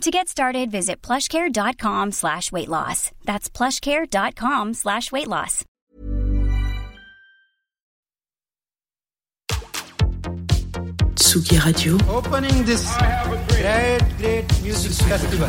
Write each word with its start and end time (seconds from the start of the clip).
To 0.00 0.10
get 0.10 0.28
started, 0.28 0.70
visit 0.70 1.00
plushcare.com 1.02 2.12
slash 2.12 2.52
weight 2.52 2.68
loss. 2.68 3.10
That's 3.24 3.48
plushcare.com 3.48 4.74
slash 4.74 5.10
weight 5.12 5.28
loss. 5.28 5.64
Tsugi 11.16 11.58
Radio. 11.64 11.98
Opening 12.08 12.64
this 12.64 12.84
great, 13.48 14.00
great 14.18 14.62
music 14.62 14.92
festival. 15.08 15.48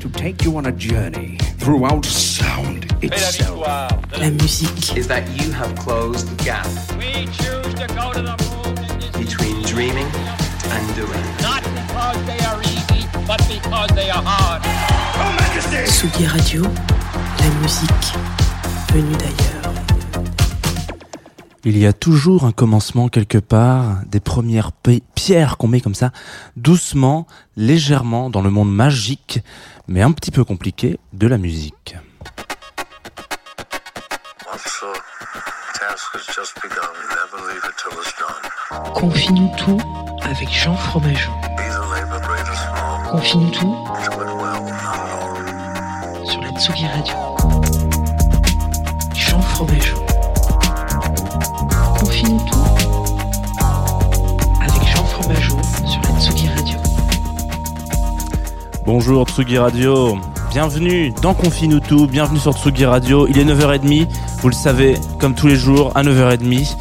to 0.00 0.08
take 0.10 0.44
you 0.44 0.56
on 0.56 0.66
a 0.66 0.72
journey 0.72 1.38
throughout 1.58 2.04
sound 2.04 2.84
itself. 3.02 3.60
La 3.60 4.30
musique. 4.30 4.96
is 4.96 5.08
that 5.08 5.24
you 5.40 5.50
have 5.52 5.74
closed 5.76 6.28
the 6.28 6.44
gap 6.44 6.66
We 6.98 7.26
choose 7.26 7.74
to 7.80 7.86
go 7.94 8.12
to 8.12 8.22
the 8.22 8.36
moon 8.44 9.24
between 9.24 9.62
dreaming 9.62 10.06
and 10.74 10.94
doing. 10.94 11.24
not 11.40 11.62
because 11.62 12.26
they 12.26 12.38
are 12.44 12.63
Tsugi 15.86 16.26
Radio. 16.26 16.62
La 17.40 17.48
musique 17.60 18.14
venue 18.92 19.14
d'ailleurs. 19.16 19.72
Il 21.64 21.76
y 21.76 21.86
a 21.86 21.92
toujours 21.92 22.44
un 22.44 22.52
commencement 22.52 23.08
quelque 23.08 23.36
part, 23.38 23.96
des 24.06 24.20
premières 24.20 24.72
pi- 24.72 25.02
pierres 25.14 25.56
qu'on 25.58 25.68
met 25.68 25.80
comme 25.80 25.94
ça, 25.94 26.12
doucement, 26.56 27.26
légèrement, 27.56 28.30
dans 28.30 28.40
le 28.42 28.50
monde 28.50 28.72
magique, 28.74 29.40
mais 29.88 30.00
un 30.02 30.12
petit 30.12 30.30
peu 30.30 30.44
compliqué, 30.44 30.98
de 31.12 31.26
la 31.26 31.36
musique. 31.38 31.96
Confie-nous 38.94 39.50
tout 39.56 39.78
avec 40.22 40.48
Jean 40.50 40.76
Fromageau. 40.76 41.32
Confie-nous 43.14 43.50
tout 43.50 43.76
sur 46.24 46.40
la 46.42 46.50
Tsugi 46.50 46.84
Radio. 46.84 47.14
Jean 49.14 49.40
Fromageau. 49.40 49.96
Confie-nous 51.96 52.40
tout 52.40 52.58
avec 54.60 54.82
Jean 54.88 55.04
Fromageau 55.04 55.56
sur 55.86 56.00
la 56.02 56.20
Tsugi 56.20 56.48
Radio. 56.48 56.76
Bonjour 58.84 59.28
Tsugi 59.28 59.58
Radio, 59.58 60.18
bienvenue 60.50 61.12
dans 61.22 61.34
Confine 61.34 61.80
tout, 61.80 62.08
bienvenue 62.08 62.40
sur 62.40 62.54
Tsugi 62.54 62.84
Radio. 62.84 63.28
Il 63.28 63.38
est 63.38 63.44
9h30, 63.44 64.08
vous 64.40 64.48
le 64.48 64.54
savez, 64.56 64.98
comme 65.20 65.36
tous 65.36 65.46
les 65.46 65.56
jours, 65.56 65.92
à 65.94 66.02
9h30. 66.02 66.76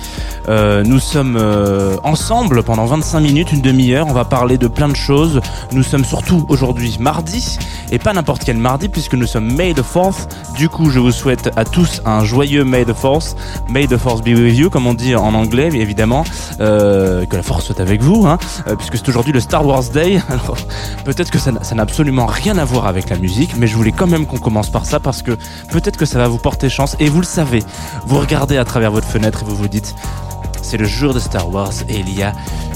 Euh, 0.50 0.84
nous 0.84 1.00
sommes 1.00 1.38
euh, 1.40 1.96
ensemble 2.04 2.64
pendant 2.64 2.86
25 2.86 3.20
minutes, 3.20 3.52
une 3.52 3.62
demi-heure. 3.62 4.08
On 4.08 4.14
va 4.14 4.26
parler 4.26 4.58
de 4.58 4.68
plein 4.68 4.90
de 4.90 4.96
choses. 4.96 5.42
Nous 5.72 5.84
sommes 5.84 6.06
surtout 6.06 6.46
aujourd'hui 6.50 6.98
mardi, 7.00 7.58
et 7.92 8.00
pas 8.00 8.14
n'importe 8.14 8.44
quel 8.44 8.58
mardi, 8.58 8.90
puisque 8.90 9.14
nous 9.14 9.28
sommes 9.28 9.54
May 9.54 9.74
the 9.74 9.84
4th. 9.84 10.28
Du 10.56 10.70
coup, 10.70 10.90
je 10.90 11.00
vous 11.00 11.12
souhaite 11.12 11.52
à 11.56 11.66
tous 11.66 12.02
un 12.06 12.24
joyeux 12.24 12.64
May 12.64 12.86
the 12.86 12.94
4th. 12.94 13.36
May 13.70 13.88
the 13.88 13.98
Force 13.98 14.22
be 14.22 14.30
with 14.30 14.58
you, 14.58 14.70
comme 14.70 14.88
on 14.88 14.94
dit 14.94 15.16
en 15.16 15.34
anglais, 15.34 15.70
mais 15.72 15.80
évidemment. 15.80 16.24
Euh, 16.60 17.26
que 17.26 17.36
la 17.36 17.44
force 17.44 17.66
soit 17.66 17.80
avec 17.80 18.02
vous, 18.02 18.26
hein, 18.28 18.38
euh, 18.68 18.76
puisque 18.76 18.98
c'est 18.98 19.10
aujourd'hui 19.10 19.32
le 19.32 19.40
Star 19.40 19.66
Wars 19.66 19.84
Day. 19.94 20.22
Alors, 20.30 20.58
peut-être 21.06 21.32
que 21.32 21.40
ça 21.40 21.52
n'a 21.52 21.82
absolument 21.82 22.26
rien 22.26 22.58
à 22.58 22.66
voir 22.66 22.88
avec 22.88 23.10
la 23.10 23.18
musique, 23.18 23.56
mais 23.58 23.68
je 23.68 23.76
voulais 23.76 23.92
quand 23.92 24.08
même 24.08 24.26
qu'on 24.26 24.38
commence 24.38 24.70
par 24.70 24.86
ça, 24.86 25.00
parce 25.00 25.22
que 25.22 25.32
peut-être 25.72 25.98
que 25.98 26.06
ça 26.06 26.20
va 26.20 26.28
vous 26.28 26.38
porter 26.38 26.70
chance. 26.70 26.96
Et 27.00 27.10
vous 27.10 27.20
le 27.20 27.26
savez, 27.26 27.64
vous 28.06 28.20
regardez 28.20 28.58
à 28.58 28.66
travers 28.66 28.92
votre 28.92 29.08
fenêtre 29.08 29.42
et 29.42 29.46
vous 29.46 29.56
vous 29.56 29.68
dites, 29.68 29.96
c'est 30.64 30.78
le 30.78 30.86
jour 30.86 31.14
de 31.14 31.20
Star 31.20 31.50
Wars 31.54 31.72
et 31.90 32.00
il 32.00 32.18
y 32.18 32.24
a 32.24 32.34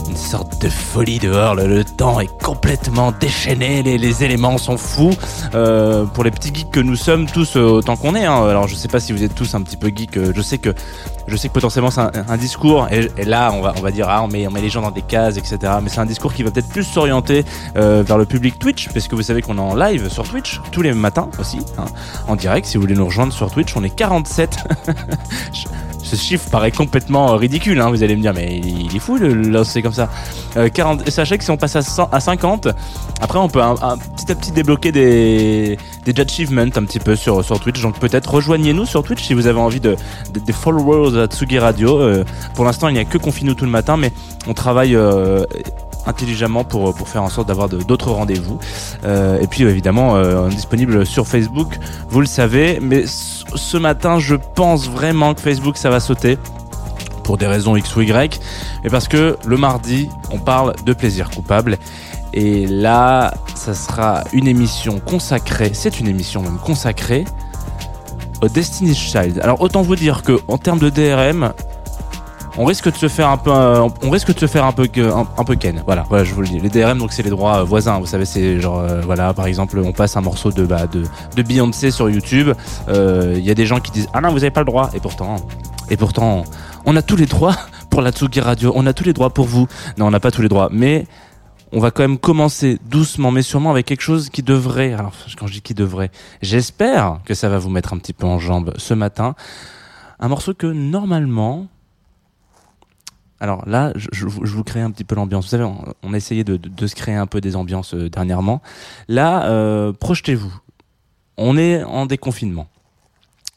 une 0.08 0.16
sorte 0.16 0.62
de 0.62 0.70
folie 0.70 1.20
dehors. 1.20 1.56
Le, 1.56 1.84
temps 1.84 2.20
est 2.20 2.32
complètement 2.42 3.12
déchaîné, 3.12 3.82
les, 3.82 4.24
éléments 4.24 4.58
sont 4.58 4.78
fous. 4.78 5.14
Euh, 5.56 6.06
pour 6.06 6.24
les 6.24 6.32
petits 6.32 6.54
geeks 6.54 6.72
que 6.72 6.80
nous 6.80 6.96
sommes 6.96 7.26
tous 7.28 7.56
euh, 7.56 7.62
autant 7.64 7.96
qu'on 7.96 8.16
est. 8.16 8.26
hein. 8.26 8.46
Alors 8.48 8.68
je 8.68 8.76
sais 8.76 8.88
pas 8.88 9.00
si 9.00 9.12
vous 9.14 9.24
êtes 9.24 9.34
tous 9.36 9.56
un 9.56 9.62
petit 9.62 9.78
peu 9.78 9.88
geeks. 9.88 10.18
euh, 10.18 10.32
Je 10.36 10.42
sais 10.42 10.58
que 10.58 10.74
je 11.28 11.36
sais 11.36 11.48
que 11.50 11.54
potentiellement 11.54 11.92
c'est 11.92 12.02
un, 12.02 12.38
discours 12.38 12.88
et, 12.92 13.26
là 13.26 13.52
on 13.54 13.62
va 13.62 13.74
on 13.78 13.82
va 13.82 13.92
dire 13.92 14.08
ah 14.10 14.24
on 14.24 14.28
met 14.28 14.48
on 14.48 14.52
met 14.52 14.62
les 14.62 14.70
gens 14.70 14.82
dans 14.82 14.92
des 14.92 15.02
cases 15.02 15.38
etc. 15.38 15.58
Mais 15.82 15.90
c'est 15.90 16.00
un 16.00 16.06
discours 16.06 16.34
qui 16.34 16.44
va 16.44 16.52
peut-être 16.52 16.70
plus 16.70 16.84
s'orienter 16.84 17.44
vers 17.76 18.18
le 18.18 18.26
public 18.26 18.60
Twitch 18.60 18.90
parce 18.90 19.08
que 19.08 19.16
vous 19.16 19.24
savez 19.24 19.42
qu'on 19.42 19.58
est 19.58 19.62
en 19.62 19.76
live 19.76 20.10
sur 20.10 20.24
Twitch 20.28 20.62
tous 20.72 20.82
les 20.82 20.94
matins 20.94 21.30
aussi 21.40 21.60
hein, 21.78 21.86
en 22.28 22.36
direct. 22.36 22.68
Si 22.68 22.78
vous 22.78 22.82
voulez 22.82 22.96
nous 22.96 23.06
rejoindre 23.06 23.34
sur 23.34 23.52
Twitch, 23.52 23.76
on 23.76 23.84
est 23.84 23.90
47. 23.90 24.58
Ce 26.08 26.16
chiffre 26.16 26.50
paraît 26.50 26.72
complètement 26.72 27.34
euh, 27.34 27.36
ridicule, 27.36 27.82
hein, 27.82 27.90
vous 27.90 28.02
allez 28.02 28.16
me 28.16 28.22
dire, 28.22 28.34
mais 28.34 28.60
il 28.64 28.96
est 28.96 29.00
fou 29.00 29.18
le 29.18 29.34
lancer 29.34 29.82
comme 29.82 29.92
ça. 29.92 30.10
Euh, 30.56 30.70
40, 30.70 31.06
et 31.08 31.12
sachez 31.12 31.38
que 31.38 31.44
si 31.44 31.52
on 31.52 31.58
passe 31.58 31.76
à, 31.76 31.82
100 31.82 32.10
à 32.12 32.20
50, 32.22 32.70
après 33.20 33.38
on 33.40 33.50
peut 33.50 33.60
petit 34.16 34.32
à 34.32 34.36
petit 34.36 34.52
débloquer 34.52 34.92
des, 34.94 35.78
des 36.06 36.22
achievements 36.22 36.62
un 36.62 36.86
petit 36.86 37.00
peu 37.00 37.16
sur, 37.18 37.44
sur 37.44 37.60
Twitch. 37.60 37.82
Donc 37.82 38.00
peut-être 38.00 38.34
rejoignez-nous 38.34 38.86
sur 38.86 39.04
Twitch 39.04 39.24
si 39.24 39.34
vous 39.34 39.48
avez 39.48 39.60
envie 39.60 39.82
de, 39.82 39.96
de- 40.34 40.40
des 40.40 40.54
followers 40.54 41.20
à 41.22 41.26
Tsugi 41.28 41.60
Radio. 41.60 42.00
Euh, 42.00 42.24
pour 42.56 42.64
l'instant, 42.64 42.88
il 42.88 42.94
n'y 42.94 43.00
a 43.00 43.06
que 43.06 43.18
Confine-nous 43.18 43.56
tout 43.56 43.66
le 43.66 43.72
matin, 43.72 43.98
mais 43.98 44.12
on 44.48 44.54
travaille 44.54 44.96
euh, 44.96 45.44
intelligemment 46.08 46.64
pour, 46.64 46.94
faire 47.08 47.24
en 47.24 47.30
sorte 47.30 47.48
d'avoir 47.48 47.70
d'autres 47.70 48.12
rendez-vous. 48.12 48.60
Euh, 49.04 49.40
et 49.40 49.48
puis 49.48 49.64
évidemment, 49.64 50.16
euh, 50.16 50.48
disponible 50.50 51.06
sur 51.06 51.28
Facebook, 51.28 51.78
vous 52.10 52.22
le 52.22 52.28
savez. 52.28 52.80
Mais 52.82 53.06
ce 53.06 53.38
ce 53.56 53.78
matin, 53.78 54.20
je 54.20 54.36
pense 54.36 54.90
vraiment 54.90 55.34
que 55.34 55.42
Facebook, 55.42 55.78
ça 55.78 55.90
va 55.90 56.00
sauter 56.00 56.38
pour 57.24 57.38
des 57.38 57.48
raisons 57.48 57.76
X 57.76 57.96
ou 57.96 58.02
Y, 58.02 58.40
et 58.84 58.90
parce 58.90 59.08
que 59.08 59.38
le 59.46 59.58
mardi, 59.58 60.10
on 60.32 60.40
parle 60.40 60.76
de 60.86 60.94
plaisir 60.94 61.30
coupable. 61.30 61.78
Et 62.34 62.66
là, 62.68 63.34
ça 63.56 63.74
sera 63.74 64.24
une 64.32 64.48
émission 64.48 65.00
consacrée, 65.00 65.72
c'est 65.74 66.00
une 66.00 66.08
émission 66.08 66.42
même 66.42 66.58
consacrée 66.58 67.26
au 68.42 68.48
Destiny's 68.48 68.98
Child. 68.98 69.40
Alors 69.44 69.62
autant 69.62 69.82
vous 69.82 69.96
dire 69.96 70.24
que 70.24 70.40
en 70.48 70.58
termes 70.58 70.80
de 70.80 70.90
DRM, 70.90 71.52
on 72.58 72.66
risque 72.66 72.92
de 72.92 72.98
se 72.98 73.08
faire 73.08 73.30
un 73.30 73.38
peu, 73.38 73.52
euh, 73.52 73.88
on 74.04 74.10
risque 74.10 74.34
de 74.34 74.40
se 74.40 74.48
faire 74.48 74.66
un 74.66 74.72
peu, 74.72 74.88
un, 74.98 75.28
un 75.38 75.44
peu 75.44 75.56
ken. 75.56 75.84
Voilà, 75.86 76.06
voilà, 76.10 76.24
je 76.24 76.34
vous 76.34 76.42
le 76.42 76.48
dis. 76.48 76.60
Les 76.60 76.70
DRM, 76.70 76.98
donc 76.98 77.14
c'est 77.14 77.24
les 77.24 77.30
droits 77.30 77.60
euh, 77.60 77.64
voisins. 77.64 78.00
Vous 78.00 78.08
savez, 78.08 78.26
c'est 78.26 78.60
genre, 78.60 78.80
euh, 78.80 79.02
voilà, 79.02 79.34
par 79.34 79.46
exemple, 79.46 79.80
on 79.80 79.92
passe 79.92 80.18
un 80.18 80.22
morceau 80.22 80.52
de, 80.52 80.66
bah, 80.66 80.88
de, 80.88 81.04
de 81.36 81.42
Beyoncé 81.44 81.92
sur 81.92 82.10
YouTube. 82.10 82.52
Euh, 82.90 83.36
Il 83.38 83.46
y 83.46 83.52
a 83.52 83.54
des 83.54 83.66
gens 83.66 83.80
qui 83.80 83.92
disent, 83.92 84.10
ah 84.14 84.22
non, 84.22 84.30
vous 84.30 84.44
avez 84.44 84.52
pas 84.52 84.62
le 84.62 84.66
droit. 84.66 84.90
Et 84.94 85.00
pourtant, 85.00 85.36
et 85.90 85.98
pourtant, 85.98 86.44
on 86.86 86.96
a 86.96 87.02
tous 87.02 87.16
les 87.16 87.28
droits 87.28 87.56
pour 87.90 88.02
la 88.02 88.12
Tsugi 88.12 88.40
Radio. 88.40 88.72
On 88.76 88.86
a 88.88 88.94
tous 88.94 89.04
les 89.04 89.14
droits 89.14 89.30
pour 89.30 89.46
vous. 89.46 89.68
Non, 89.98 90.08
on 90.08 90.12
n'a 90.12 90.20
pas 90.20 90.32
tous 90.32 90.42
les 90.42 90.50
droits, 90.50 90.70
mais 90.72 91.06
on 91.72 91.80
va 91.80 91.92
quand 91.92 92.04
même 92.04 92.18
commencer 92.18 92.80
doucement 92.90 93.30
mais 93.30 93.42
sûrement 93.42 93.72
avec 93.72 93.86
quelque 93.86 94.02
chose 94.02 94.30
qui 94.30 94.42
devrait, 94.42 94.94
alors 94.94 95.12
quand 95.38 95.48
je 95.48 95.54
dis 95.54 95.62
qui 95.62 95.74
devrait, 95.74 96.12
j'espère 96.42 97.20
que 97.26 97.34
ça 97.34 97.50
va 97.50 97.58
vous 97.58 97.70
mettre 97.70 97.92
un 97.94 97.98
petit 97.98 98.14
peu 98.14 98.26
en 98.26 98.40
jambe 98.40 98.74
ce 98.78 98.94
matin. 98.94 99.36
Un 100.20 100.30
morceau 100.30 100.54
que 100.54 100.66
normalement, 100.66 101.68
alors 103.40 103.68
là, 103.68 103.92
je, 103.96 104.08
je 104.12 104.26
vous- 104.26 104.64
crée 104.64 104.82
un 104.82 104.92
petit 104.92 105.04
peu 105.04 105.16
l'ambiance. 105.16 105.46
Vous 105.46 105.50
savez, 105.52 105.64
on, 105.64 105.94
on 106.04 106.14
a 106.14 106.18
essayé 106.18 106.44
de 106.44 106.88
se 106.88 106.96
créer 106.96 107.16
un 107.16 107.28
peu 107.28 107.40
des 107.42 107.56
ambiances 107.56 107.94
euh, 107.94 108.10
dernièrement. 108.10 108.62
Là, 109.08 109.46
euh, 109.50 109.94
projetez-vous. 109.94 110.54
On 111.38 111.58
est 111.58 111.84
en 111.84 112.06
déconfinement. 112.08 112.68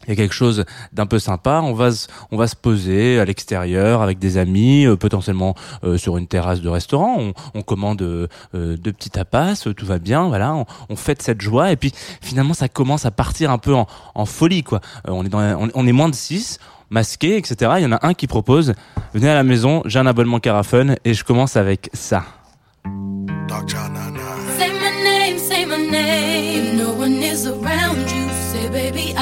Il 0.07 0.11
y 0.11 0.13
a 0.13 0.17
quelque 0.17 0.35
chose 0.35 0.65
d'un 0.93 1.07
peu 1.07 1.19
sympa. 1.19 1.61
On 1.63 1.75
va, 1.75 1.93
se- 1.93 2.09
on 2.31 2.37
va 2.39 2.47
se 2.47 2.57
poser 2.57 3.21
à 3.21 3.25
l'extérieur 3.25 4.01
avec 4.01 4.19
des 4.19 4.39
amis, 4.39 4.87
euh, 4.87 4.97
potentiellement 4.97 5.55
euh, 5.85 5.99
sur 5.99 6.17
une 6.17 6.27
terrasse 6.27 6.61
de 6.63 6.69
restaurant. 6.69 7.33
On, 7.55 7.63
commande 7.63 8.01
euh, 8.03 8.27
euh, 8.55 8.77
deux 8.77 8.93
petits 8.93 9.11
tapas, 9.11 9.57
tout 9.57 9.87
va 9.87 9.99
bien. 9.99 10.29
Voilà, 10.29 10.55
on, 10.89 10.97
fête 10.97 11.23
cette 11.23 11.41
joie. 11.41 11.71
Et 11.71 11.77
puis 11.77 11.93
finalement, 12.21 12.55
ça 12.55 12.69
commence 12.69 13.05
à 13.05 13.11
partir 13.11 13.51
un 13.51 13.59
peu 13.59 13.75
en, 13.75 13.87
folie, 14.25 14.63
quoi. 14.63 14.81
On 15.07 15.25
est 15.25 15.35
on, 15.35 15.87
est 15.87 15.93
moins 15.93 16.09
de 16.09 16.15
six 16.15 16.59
masqués, 16.89 17.37
etc. 17.37 17.73
Il 17.79 17.83
y 17.83 17.87
en 17.87 17.93
a 17.93 18.07
un 18.07 18.15
qui 18.15 18.27
propose 18.27 18.75
venez 19.15 19.29
à 19.29 19.35
la 19.35 19.45
maison, 19.45 19.83
j'ai 19.85 19.99
un 19.99 20.07
abonnement 20.07 20.41
Carafun 20.41 20.97
et 21.05 21.15
je 21.15 21.25
commence 21.25 21.57
avec 21.57 21.91
ça. 21.93 22.25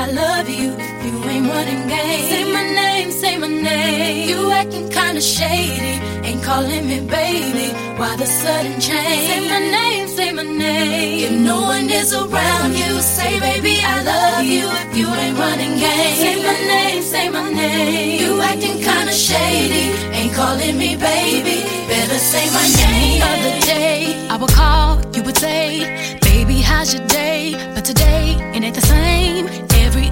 I 0.09 0.11
love 0.11 0.49
you. 0.49 0.71
You 1.05 1.25
ain't 1.29 1.47
running 1.53 1.87
games. 1.87 2.29
Say 2.31 2.45
my 2.51 2.65
name, 2.83 3.11
say 3.11 3.37
my 3.37 3.47
name. 3.47 4.29
You 4.31 4.51
acting 4.53 4.89
kinda 4.89 5.21
shady. 5.21 6.01
Ain't 6.27 6.43
calling 6.43 6.89
me 6.89 7.01
baby. 7.01 7.69
Why 7.99 8.17
the 8.17 8.25
sudden 8.25 8.81
change? 8.81 9.29
Say 9.29 9.41
my 9.51 9.59
name, 9.59 10.09
say 10.09 10.33
my 10.33 10.45
name. 10.45 11.25
If 11.27 11.33
no 11.51 11.61
one 11.61 11.91
is 11.91 12.15
around 12.15 12.73
you, 12.73 12.93
say 13.03 13.39
baby, 13.39 13.75
I 13.85 13.97
love 14.03 14.45
you. 14.47 14.65
If 14.87 14.97
you 14.97 15.09
ain't 15.13 15.39
running 15.39 15.75
games. 15.79 16.19
Say 16.25 16.37
my 16.49 16.57
name, 16.75 17.03
say 17.03 17.29
my 17.29 17.53
name. 17.53 18.21
You 18.23 18.41
acting 18.41 18.79
kinda 18.89 19.13
shady. 19.13 19.85
Ain't 20.19 20.33
calling 20.33 20.79
me 20.79 20.97
baby. 20.97 21.57
Better 21.87 22.21
say 22.33 22.47
my 22.59 22.67
name. 22.83 23.21
The 23.21 23.27
other 23.35 23.61
day, 23.75 24.29
I 24.31 24.37
would 24.41 24.53
call, 24.53 24.91
you 25.15 25.23
would 25.23 25.37
say, 25.37 26.19
baby, 26.23 26.63
how's 26.63 26.95
your 26.95 27.07
day? 27.09 27.53
But 27.75 27.85
today, 27.85 28.37
it 28.55 28.65
ain't 28.65 28.75
the 28.75 28.87
same 28.97 29.68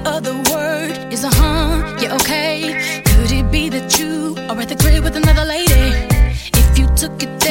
other 0.07 0.35
word 0.51 1.13
is 1.13 1.25
a 1.25 1.31
huh, 1.31 1.97
yeah, 2.01 2.15
okay. 2.15 3.03
Could 3.05 3.33
it 3.33 3.51
be 3.51 3.69
that 3.69 3.99
you 3.99 4.37
are 4.49 4.61
at 4.61 4.69
the 4.69 4.77
crib 4.77 5.03
with 5.03 5.17
another 5.17 5.45
lady? 5.45 6.07
If 6.55 6.79
you 6.79 6.87
took 6.95 7.23
it 7.23 7.46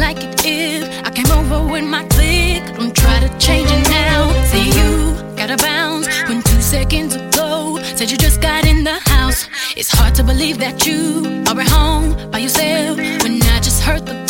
like 0.00 0.24
it 0.24 0.46
is. 0.46 0.88
I 1.04 1.10
came 1.10 1.30
over 1.30 1.62
with 1.72 1.84
my 1.84 2.04
click. 2.04 2.64
Don't 2.76 2.96
try 2.96 3.20
to 3.20 3.28
change 3.38 3.68
it 3.70 3.84
now. 3.90 4.32
See 4.44 4.68
you 4.78 4.90
gotta 5.36 5.56
bounce 5.56 6.06
when 6.28 6.42
two 6.42 6.60
seconds 6.60 7.14
ago. 7.14 7.78
Said 7.96 8.10
you 8.10 8.16
just 8.16 8.40
got 8.40 8.66
in 8.66 8.82
the 8.82 8.98
house. 9.14 9.48
It's 9.76 9.90
hard 9.90 10.14
to 10.16 10.24
believe 10.24 10.58
that 10.58 10.86
you 10.86 11.44
are 11.48 11.60
at 11.60 11.68
home 11.68 12.30
by 12.30 12.38
yourself 12.38 12.96
when 13.22 13.42
I 13.42 13.60
just 13.60 13.82
heard 13.82 14.06
the 14.06 14.29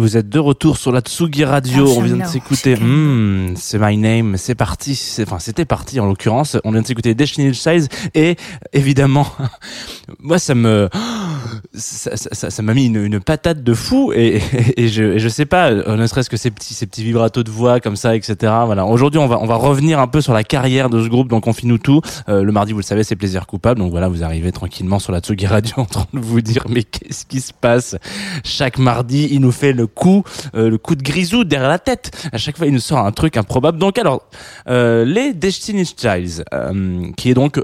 Vous 0.00 0.16
êtes 0.16 0.30
de 0.30 0.38
retour 0.38 0.78
sur 0.78 0.92
la 0.92 1.00
Tsugi 1.00 1.44
Radio. 1.44 1.86
On 1.86 2.00
vient 2.00 2.16
de 2.16 2.24
s'écouter. 2.24 2.74
Mmh, 2.74 3.52
c'est 3.56 3.78
my 3.78 3.98
name. 3.98 4.38
C'est 4.38 4.54
parti. 4.54 4.98
Enfin, 5.20 5.38
c'était 5.38 5.66
parti 5.66 6.00
en 6.00 6.06
l'occurrence. 6.06 6.56
On 6.64 6.72
vient 6.72 6.80
de 6.80 6.86
s'écouter 6.86 7.14
Destiny 7.14 7.54
Size 7.54 7.90
et 8.14 8.36
évidemment, 8.72 9.26
moi 10.18 10.38
ça 10.38 10.54
me 10.54 10.88
ça 11.74 12.10
m'a 12.10 12.16
ça, 12.16 12.32
ça, 12.32 12.50
ça 12.50 12.62
mis 12.62 12.86
une, 12.86 13.20
patate 13.20 13.62
de 13.62 13.74
fou 13.74 14.10
et, 14.14 14.40
je, 14.78 15.02
et 15.02 15.18
je 15.18 15.28
sais 15.28 15.44
pas, 15.44 15.70
euh, 15.70 15.96
ne 15.96 16.06
serait-ce 16.06 16.30
que 16.30 16.38
ces 16.38 16.50
petits 16.50 16.72
ces 16.72 16.86
petits 16.86 17.04
vibratos 17.04 17.44
de 17.44 17.50
voix 17.50 17.78
comme 17.80 17.96
ça, 17.96 18.16
etc. 18.16 18.34
Voilà. 18.64 18.86
Aujourd'hui, 18.86 19.20
on 19.20 19.26
va 19.26 19.38
on 19.38 19.46
va 19.46 19.56
revenir 19.56 20.00
un 20.00 20.06
peu 20.06 20.22
sur 20.22 20.32
la 20.32 20.44
carrière 20.44 20.88
de 20.88 21.02
ce 21.02 21.08
groupe. 21.08 21.28
Donc 21.28 21.46
on 21.46 21.52
finit 21.52 21.78
tout. 21.78 22.00
Euh, 22.30 22.42
le 22.42 22.52
mardi, 22.52 22.72
vous 22.72 22.78
le 22.78 22.84
savez, 22.84 23.04
c'est 23.04 23.16
plaisir 23.16 23.46
coupable. 23.46 23.80
Donc 23.80 23.90
voilà, 23.90 24.08
vous 24.08 24.24
arrivez 24.24 24.50
tranquillement 24.50 24.98
sur 24.98 25.12
la 25.12 25.20
Tsugi 25.20 25.46
Radio 25.46 25.74
en 25.76 25.84
train 25.84 26.06
de 26.14 26.20
vous 26.20 26.40
dire 26.40 26.64
mais 26.70 26.84
qu'est-ce 26.84 27.26
qui 27.26 27.42
se 27.42 27.52
passe? 27.52 27.96
Chaque 28.44 28.78
mardi 28.78 29.28
Il 29.30 29.42
nous 29.42 29.52
fait 29.52 29.74
le 29.74 29.89
coup, 29.90 30.24
euh, 30.54 30.70
le 30.70 30.78
coup 30.78 30.94
de 30.94 31.02
grisou 31.02 31.44
derrière 31.44 31.68
la 31.68 31.78
tête. 31.78 32.10
À 32.32 32.38
chaque 32.38 32.56
fois, 32.56 32.66
il 32.66 32.72
nous 32.72 32.80
sort 32.80 32.98
un 32.98 33.12
truc 33.12 33.36
improbable. 33.36 33.78
Donc 33.78 33.98
alors, 33.98 34.22
euh, 34.68 35.04
les 35.04 35.34
Destiny's 35.34 35.94
Child, 35.96 36.44
euh, 36.54 37.10
qui 37.16 37.30
est 37.30 37.34
donc 37.34 37.60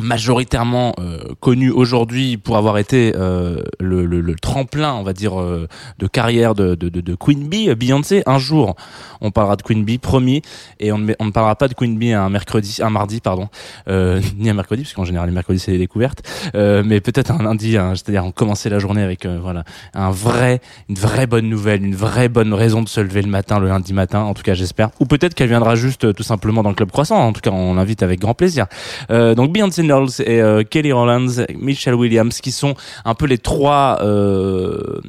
majoritairement 0.00 0.94
euh, 0.98 1.18
connu 1.40 1.70
aujourd'hui 1.70 2.36
pour 2.36 2.56
avoir 2.56 2.78
été 2.78 3.12
euh, 3.14 3.62
le, 3.78 4.06
le, 4.06 4.20
le, 4.20 4.34
tremplin, 4.34 4.92
on 4.94 5.02
va 5.02 5.12
dire, 5.12 5.40
euh, 5.40 5.68
de 5.98 6.06
carrière 6.06 6.54
de, 6.54 6.74
de, 6.74 6.88
de, 6.88 7.14
Queen 7.14 7.48
Bee, 7.48 7.72
Beyoncé. 7.74 8.22
Un 8.26 8.38
jour, 8.38 8.74
on 9.20 9.30
parlera 9.30 9.56
de 9.56 9.62
Queen 9.62 9.84
Bee, 9.84 9.98
promis, 9.98 10.42
et 10.80 10.90
on 10.90 10.98
ne, 10.98 11.14
on 11.20 11.26
ne 11.26 11.30
parlera 11.30 11.54
pas 11.54 11.68
de 11.68 11.74
Queen 11.74 11.96
Bee 11.96 12.12
un 12.12 12.28
mercredi, 12.28 12.78
un 12.82 12.90
mardi, 12.90 13.20
pardon, 13.20 13.48
ni 13.86 14.50
un 14.50 14.54
mercredi, 14.54 14.82
parce 14.82 14.94
qu'en 14.94 15.04
général 15.04 15.28
les 15.28 15.34
mercredis 15.34 15.60
c'est 15.60 15.72
les 15.72 15.78
découvertes, 15.78 16.22
mais 16.54 17.00
peut-être 17.00 17.30
un 17.30 17.42
lundi, 17.42 17.76
hein, 17.76 17.92
c'est-à-dire 17.94 18.24
on 18.24 18.32
commençait 18.32 18.68
la 18.68 18.78
journée 18.78 19.02
avec 19.02 19.26
voilà 19.26 19.64
un 19.94 20.10
vrai, 20.10 20.60
une 20.88 20.96
vraie 20.96 21.26
bonne 21.26 21.48
nouvelle, 21.48 21.84
une 21.84 21.94
vraie 21.94 22.28
bonne 22.28 22.52
raison 22.52 22.82
de 22.82 22.88
se 22.88 23.00
lever 23.00 23.22
le 23.22 23.30
matin, 23.30 23.58
le 23.60 23.68
lundi 23.68 23.92
matin, 23.92 24.20
en 24.20 24.34
tout 24.34 24.42
cas 24.42 24.54
j'espère, 24.54 24.90
ou 25.00 25.06
peut-être 25.06 25.34
qu'elle 25.34 25.48
viendra 25.48 25.76
juste 25.76 26.12
tout 26.14 26.22
simplement 26.22 26.62
dans 26.62 26.70
le 26.70 26.74
club 26.74 26.90
croissant. 26.90 27.16
En 27.16 27.32
tout 27.32 27.40
cas, 27.40 27.50
on 27.50 27.74
l'invite 27.74 28.02
avec 28.02 28.20
grand 28.20 28.34
plaisir. 28.34 28.66
donc 29.08 29.52
Beyoncé 29.52 29.83
et 29.90 30.40
euh, 30.40 30.62
Kelly 30.62 30.92
Rowlands, 30.92 31.44
Michelle 31.54 31.94
Williams, 31.94 32.40
qui 32.40 32.52
sont 32.52 32.74
un 33.04 33.14
peu 33.14 33.26
les 33.26 33.38
trois, 33.38 33.98
euh, 34.02 35.00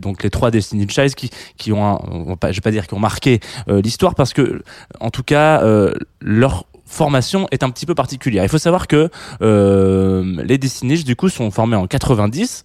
donc 0.00 0.22
les 0.22 0.30
trois 0.30 0.50
Destiny 0.50 0.88
Child 0.88 1.14
qui 1.14 1.72
ont, 1.72 2.38
marqué 2.98 3.40
euh, 3.68 3.80
l'histoire 3.80 4.14
parce 4.14 4.32
que, 4.32 4.62
en 5.00 5.10
tout 5.10 5.22
cas, 5.22 5.62
leur 6.20 6.66
formation 6.84 7.48
est 7.50 7.62
un 7.62 7.70
petit 7.70 7.86
peu 7.86 7.94
particulière. 7.94 8.44
Il 8.44 8.48
faut 8.48 8.58
savoir 8.58 8.86
que 8.86 9.10
les 9.40 10.58
Destiny 10.58 11.04
du 11.04 11.16
coup 11.16 11.28
sont 11.28 11.50
formés 11.50 11.76
en 11.76 11.86
90 11.86 12.64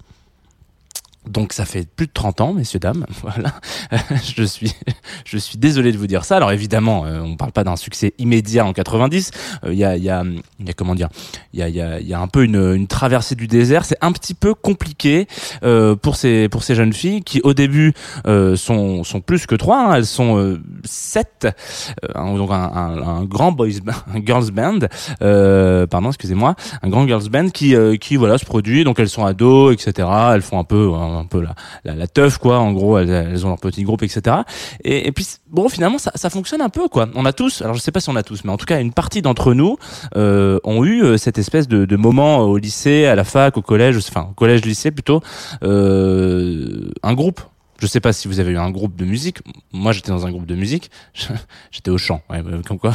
donc 1.27 1.53
ça 1.53 1.65
fait 1.65 1.87
plus 1.87 2.07
de 2.07 2.11
30 2.13 2.41
ans, 2.41 2.53
messieurs 2.53 2.79
dames. 2.79 3.05
Voilà, 3.21 3.53
je 4.35 4.43
suis, 4.43 4.73
je 5.25 5.37
suis 5.37 5.57
désolé 5.57 5.91
de 5.91 5.97
vous 5.97 6.07
dire 6.07 6.25
ça. 6.25 6.37
Alors 6.37 6.51
évidemment, 6.51 7.05
euh, 7.05 7.19
on 7.19 7.35
parle 7.35 7.51
pas 7.51 7.63
d'un 7.63 7.75
succès 7.75 8.13
immédiat 8.17 8.65
en 8.65 8.73
90. 8.73 9.31
Il 9.67 9.73
y, 9.73 9.83
a, 9.83 9.95
y, 9.95 10.09
a, 10.09 10.23
y 10.59 10.69
a 10.69 10.73
comment 10.73 10.95
dire, 10.95 11.09
il 11.53 11.59
y 11.59 11.63
a, 11.63 11.69
y, 11.69 11.79
a, 11.79 11.99
y 11.99 12.13
a 12.13 12.19
un 12.19 12.27
peu 12.27 12.43
une, 12.43 12.73
une 12.73 12.87
traversée 12.87 13.35
du 13.35 13.47
désert. 13.47 13.85
C'est 13.85 13.97
un 14.01 14.11
petit 14.11 14.33
peu 14.33 14.55
compliqué 14.55 15.27
euh, 15.63 15.95
pour 15.95 16.15
ces 16.15 16.49
pour 16.49 16.63
ces 16.63 16.73
jeunes 16.73 16.93
filles 16.93 17.21
qui 17.21 17.41
au 17.43 17.53
début 17.53 17.93
euh, 18.27 18.55
sont 18.55 19.03
sont 19.03 19.21
plus 19.21 19.45
que 19.45 19.55
trois. 19.55 19.91
Hein. 19.91 19.95
Elles 19.95 20.05
sont 20.05 20.37
euh, 20.37 20.59
sept. 20.83 21.47
Euh, 22.15 22.37
donc 22.37 22.51
un, 22.51 22.55
un, 22.55 23.07
un, 23.07 23.23
grand 23.23 23.51
boys, 23.51 23.67
un 24.13 24.25
girls 24.25 24.51
band. 24.51 24.79
pardon, 25.19 26.09
excusez-moi, 26.09 26.55
un 26.81 26.89
grand 26.89 27.05
girls 27.07 27.29
band 27.29 27.49
qui 27.49 27.75
qui 27.99 28.15
voilà 28.15 28.37
se 28.37 28.45
produit. 28.45 28.83
Donc 28.83 28.99
elles 28.99 29.09
sont 29.09 29.25
ados, 29.25 29.73
etc. 29.73 30.07
Elles 30.33 30.41
font 30.41 30.59
un 30.59 30.63
peu 30.63 30.89
un 31.17 31.25
peu 31.25 31.41
la, 31.41 31.55
la, 31.83 31.95
la 31.95 32.07
teuf 32.07 32.37
quoi. 32.37 32.59
En 32.59 32.71
gros 32.71 32.97
elles, 32.97 33.09
elles, 33.09 33.45
ont 33.45 33.49
leur 33.49 33.59
petit 33.59 33.83
groupe 33.83 34.03
etc 34.03 34.37
et, 34.83 35.07
et 35.07 35.11
puis 35.11 35.27
bon 35.49 35.69
finalement 35.69 35.97
ça, 35.97 36.11
ça, 36.15 36.29
fonctionne 36.29 36.61
un 36.61 36.69
peu 36.69 36.87
quoi. 36.87 37.07
On 37.15 37.25
a 37.25 37.33
tous 37.33 37.61
alors 37.61 37.75
je 37.75 37.81
sais 37.81 37.91
pas 37.91 37.99
si 37.99 38.09
on 38.09 38.15
a 38.15 38.23
tous 38.23 38.43
mais 38.43 38.51
en 38.51 38.57
tout 38.57 38.65
cas 38.65 38.79
une 38.79 38.93
partie 38.93 39.21
d'entre 39.21 39.53
nous 39.53 39.77
euh, 40.15 40.59
ont 40.63 40.83
eu 40.83 41.03
euh, 41.03 41.17
cette 41.17 41.37
espèce 41.37 41.67
de, 41.67 41.85
de 41.85 41.95
moment 41.95 42.39
au 42.39 42.57
lycée 42.57 43.05
à 43.05 43.15
la 43.15 43.23
fac 43.23 43.57
au 43.57 43.61
collège 43.61 43.97
enfin 43.97 44.27
au 44.31 44.33
collège 44.33 44.63
lycée 44.63 44.91
plutôt 44.91 45.21
euh, 45.63 46.89
un 47.03 47.13
groupe 47.13 47.41
je 47.81 47.87
sais 47.87 47.99
pas 47.99 48.13
si 48.13 48.27
vous 48.27 48.39
avez 48.39 48.51
eu 48.51 48.59
un 48.59 48.69
groupe 48.69 48.95
de 48.95 49.05
musique. 49.05 49.39
Moi, 49.73 49.91
j'étais 49.91 50.11
dans 50.11 50.27
un 50.27 50.31
groupe 50.31 50.45
de 50.45 50.53
musique. 50.53 50.91
J'étais 51.71 51.89
au 51.89 51.97
chant. 51.97 52.21
Ouais, 52.29 52.43
comme 52.67 52.77
quoi, 52.77 52.93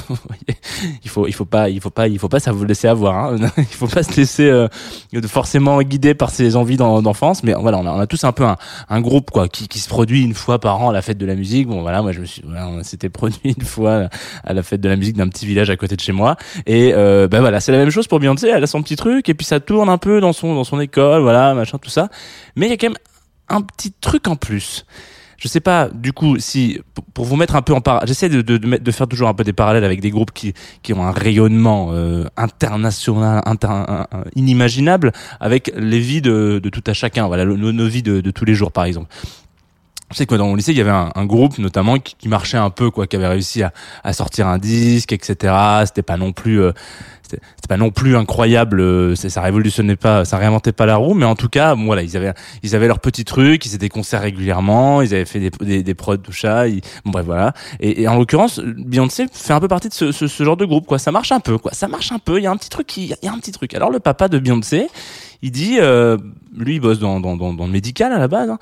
il 1.05 1.11
faut, 1.11 1.27
il 1.27 1.33
faut 1.33 1.45
pas, 1.45 1.69
il 1.69 1.81
faut 1.81 1.91
pas, 1.91 2.07
il 2.07 2.21
faut 2.21 2.29
pas 2.29 2.39
ça 2.39 2.53
vous 2.53 2.65
laisser 2.65 2.87
avoir. 2.87 3.17
Hein. 3.17 3.37
il 3.59 3.65
faut 3.65 3.89
pas 3.89 4.05
se 4.05 4.17
laisser 4.17 4.49
euh, 4.49 4.69
forcément 5.27 5.83
guider 5.83 6.15
par 6.15 6.31
ses 6.31 6.55
envies 6.55 6.77
d'enfance. 6.77 7.43
Mais 7.43 7.53
voilà, 7.55 7.79
on 7.79 7.99
a, 7.99 8.07
tous 8.07 8.23
un 8.23 8.31
peu 8.31 8.45
un, 8.89 9.01
groupe 9.01 9.33
quoi, 9.33 9.49
qui, 9.49 9.67
qui, 9.67 9.81
se 9.81 9.89
produit 9.89 10.23
une 10.23 10.35
fois 10.35 10.61
par 10.61 10.81
an 10.81 10.91
à 10.91 10.93
la 10.93 11.03
fête 11.03 11.19
de 11.19 11.27
la 11.27 11.35
musique. 11.35 11.67
Bon, 11.67 11.83
voilà, 11.83 12.01
moi, 12.01 12.13
je 12.13 12.21
me 12.21 12.27
suis, 12.27 12.43
voilà, 12.43 12.69
on 12.69 12.85
s'était 12.85 13.09
produit 13.09 13.41
une 13.43 13.65
fois 13.65 14.09
à 14.45 14.53
la 14.53 14.63
fête 14.63 14.81
de 14.81 14.89
la 14.89 14.95
musique 14.95 15.17
d'un 15.17 15.29
petit 15.29 15.47
village 15.47 15.69
à 15.69 15.77
côté 15.77 15.97
de 15.97 16.01
chez 16.01 16.13
moi. 16.13 16.37
Et 16.65 16.95
euh, 16.95 17.27
ben 17.27 17.41
voilà, 17.41 17.59
c'est 17.59 17.73
la 17.73 17.79
même 17.79 17.91
chose 17.91 18.07
pour 18.07 18.21
Beyoncé. 18.21 18.47
Elle 18.47 18.63
a 18.63 18.69
son 18.69 18.83
petit 18.83 18.97
truc 18.97 19.29
et 19.29 19.35
puis 19.35 19.45
ça 19.45 19.59
tourne 19.59 19.89
un 19.89 19.99
peu 19.99 20.21
dans 20.21 20.33
son, 20.33 20.55
dans 20.55 20.65
son 20.65 20.79
école, 20.79 21.23
voilà, 21.23 21.55
machin, 21.55 21.79
tout 21.79 21.91
ça. 21.91 22.09
Mais 22.55 22.67
il 22.67 22.71
y 22.71 22.73
a 22.73 22.77
quand 22.77 22.91
même 22.91 22.99
un 23.49 23.63
petit 23.63 23.93
truc 23.93 24.29
en 24.29 24.37
plus. 24.37 24.85
Je 25.39 25.49
sais 25.49 25.61
pas, 25.61 25.91
du 25.93 26.13
coup, 26.13 26.39
si 26.39 26.81
pour 27.13 27.27
vous 27.27 27.37
mettre 27.37 27.57
un 27.57 27.63
peu 27.63 27.75
en 27.75 27.81
parallèle, 27.83 28.09
j'essaie 28.09 28.31
de, 28.31 28.41
de, 28.41 28.57
de, 28.57 28.91
faire 28.91 29.07
toujours 29.07 29.29
un 29.29 29.35
peu 29.35 29.45
des 29.45 29.53
parallèles 29.53 29.85
avec 29.85 30.01
des 30.01 30.11
groupes 30.11 30.33
qui, 30.33 30.55
qui 30.83 30.95
ont 30.95 31.05
un 31.05 31.11
rayonnement 31.11 31.91
euh, 31.93 32.25
international, 32.39 33.43
inimaginable, 34.35 35.13
avec 35.39 35.71
les 35.77 36.01
vies 36.01 36.23
de, 36.23 36.59
de 36.63 36.69
tout 36.71 36.83
à 36.87 36.95
chacun. 36.95 37.27
Voilà, 37.27 37.45
nos, 37.45 37.87
vies 37.87 38.03
de, 38.03 38.23
de 38.23 38.31
tous 38.31 38.47
les 38.47 38.55
jours, 38.55 38.73
par 38.73 38.85
exemple. 38.85 39.09
Je 40.13 40.17
sais 40.17 40.27
que 40.27 40.37
dans 40.37 40.47
mon 40.47 40.55
lycée, 40.55 40.71
il 40.71 40.79
y 40.79 40.81
avait 40.81 40.91
un, 40.91 41.11
un 41.15 41.25
groupe 41.25 41.59
notamment 41.59 41.99
qui, 41.99 42.15
qui, 42.17 42.29
marchait 42.29 42.57
un 42.57 42.71
peu, 42.71 42.91
quoi, 42.91 43.09
qui 43.09 43.17
avait 43.17 43.27
réussi 43.27 43.65
à, 43.65 43.73
à 44.05 44.13
sortir 44.13 44.47
un 44.47 44.59
disque, 44.59 45.13
etc. 45.13 45.53
C'était 45.85 46.03
pas 46.03 46.17
non 46.17 46.33
plus, 46.33 46.63
euh, 46.63 46.73
c'était 47.23 47.41
pas 47.69 47.77
non 47.77 47.91
plus 47.91 48.17
incroyable. 48.17 48.81
Euh, 48.81 49.17
ça 49.17 49.41
révolutionnait 49.41 49.97
pas, 49.97 50.25
ça 50.25 50.39
réinventait 50.39 50.73
pas 50.73 50.87
la 50.87 50.95
roue, 50.97 51.15
mais 51.15 51.25
en 51.25 51.35
tout 51.35 51.49
cas, 51.49 51.75
voilà, 51.75 52.03
ils 52.03 52.17
avaient, 52.17 52.33
ils 52.63 52.77
avaient 52.77 52.87
leur 52.87 53.01
petit 53.01 53.25
truc, 53.25 53.67
ils 53.67 53.75
étaient 53.75 53.89
concerts 53.89 54.23
régulièrement, 54.23 55.03
ils 55.03 55.13
avaient 55.13 55.25
fait 55.25 55.41
des, 55.41 55.51
des, 55.51 55.83
des 55.83 55.95
prods, 55.95 56.19
tout 56.19 56.33
ça. 56.33 56.69
bon 57.05 57.11
bref, 57.11 57.27
voilà. 57.27 57.53
Et, 57.81 58.03
et 58.03 58.09
en 58.09 58.17
l'occurrence, 58.17 58.61
Beyoncé 58.61 59.27
fait 59.33 59.55
un 59.55 59.61
peu 59.61 59.69
partie 59.69 59.89
de 59.89 59.95
ce, 59.95 60.13
ce, 60.13 60.29
ce, 60.29 60.45
genre 60.45 60.57
de 60.57 60.65
groupe, 60.65 60.87
quoi. 60.87 61.01
Ça 61.01 61.11
marche 61.11 61.33
un 61.33 61.41
peu, 61.41 61.59
quoi. 61.59 61.73
Ça 61.73 61.89
marche 61.89 62.13
un 62.13 62.21
peu. 62.21 62.39
Il 62.39 62.45
y 62.45 62.47
a 62.47 62.53
un 62.53 62.57
petit 62.57 62.71
truc, 62.71 62.97
il 62.97 63.09
y 63.09 63.29
a 63.29 63.33
un 63.33 63.39
petit 63.39 63.53
truc. 63.53 63.75
Alors 63.75 63.91
le 63.91 63.99
papa 63.99 64.29
de 64.29 64.39
Beyoncé, 64.39 64.89
il 65.43 65.51
dit, 65.51 65.77
euh, 65.81 66.17
lui 66.57 66.75
il 66.75 66.81
bosse 66.81 66.99
dans, 66.99 67.21
dans, 67.21 67.37
dans, 67.37 67.53
dans, 67.53 67.67
le 67.67 67.73
médical 67.73 68.13
à 68.13 68.19
la 68.19 68.29
base, 68.29 68.51
hein. 68.51 68.59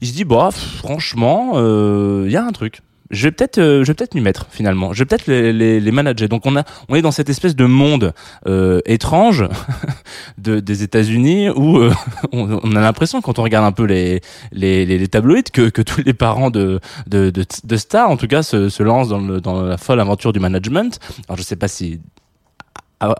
il 0.00 0.08
se 0.08 0.12
dit, 0.12 0.24
bah 0.24 0.50
franchement, 0.50 1.52
il 1.54 1.58
euh, 1.58 2.30
y 2.30 2.36
a 2.36 2.44
un 2.44 2.52
truc. 2.52 2.80
Je 3.10 3.24
vais 3.24 3.32
peut-être 3.32 3.58
euh, 3.58 3.84
je 3.84 3.88
vais 3.88 3.94
peut-être 3.94 4.14
m'y 4.14 4.20
mettre 4.20 4.46
finalement. 4.50 4.92
Je 4.92 5.00
vais 5.00 5.04
peut-être 5.04 5.26
les, 5.26 5.52
les, 5.52 5.78
les, 5.78 5.92
manager. 5.92 6.28
Donc 6.28 6.46
on 6.46 6.56
a 6.56 6.64
on 6.88 6.94
est 6.94 7.02
dans 7.02 7.10
cette 7.10 7.28
espèce 7.28 7.54
de 7.54 7.66
monde 7.66 8.14
euh, 8.48 8.80
étrange 8.86 9.46
de, 10.38 10.60
des 10.60 10.82
États-Unis 10.82 11.50
où 11.50 11.78
euh, 11.78 11.92
on, 12.32 12.60
on, 12.62 12.76
a 12.76 12.80
l'impression 12.80 13.20
quand 13.20 13.38
on 13.38 13.42
regarde 13.42 13.66
un 13.66 13.72
peu 13.72 13.84
les 13.84 14.20
les, 14.52 14.86
les, 14.86 15.08
tabloïds 15.08 15.44
que, 15.52 15.68
que 15.68 15.82
tous 15.82 16.02
les 16.04 16.14
parents 16.14 16.50
de 16.50 16.80
de, 17.06 17.30
de, 17.30 17.44
de 17.64 17.76
stars 17.76 18.10
en 18.10 18.16
tout 18.16 18.26
cas 18.26 18.42
se, 18.42 18.70
se 18.70 18.82
lancent 18.82 19.08
dans, 19.08 19.20
le, 19.20 19.40
dans 19.40 19.62
la 19.62 19.76
folle 19.76 20.00
aventure 20.00 20.32
du 20.32 20.40
management. 20.40 20.98
Alors 21.28 21.36
je 21.36 21.42
sais 21.42 21.56
pas 21.56 21.68
si 21.68 22.00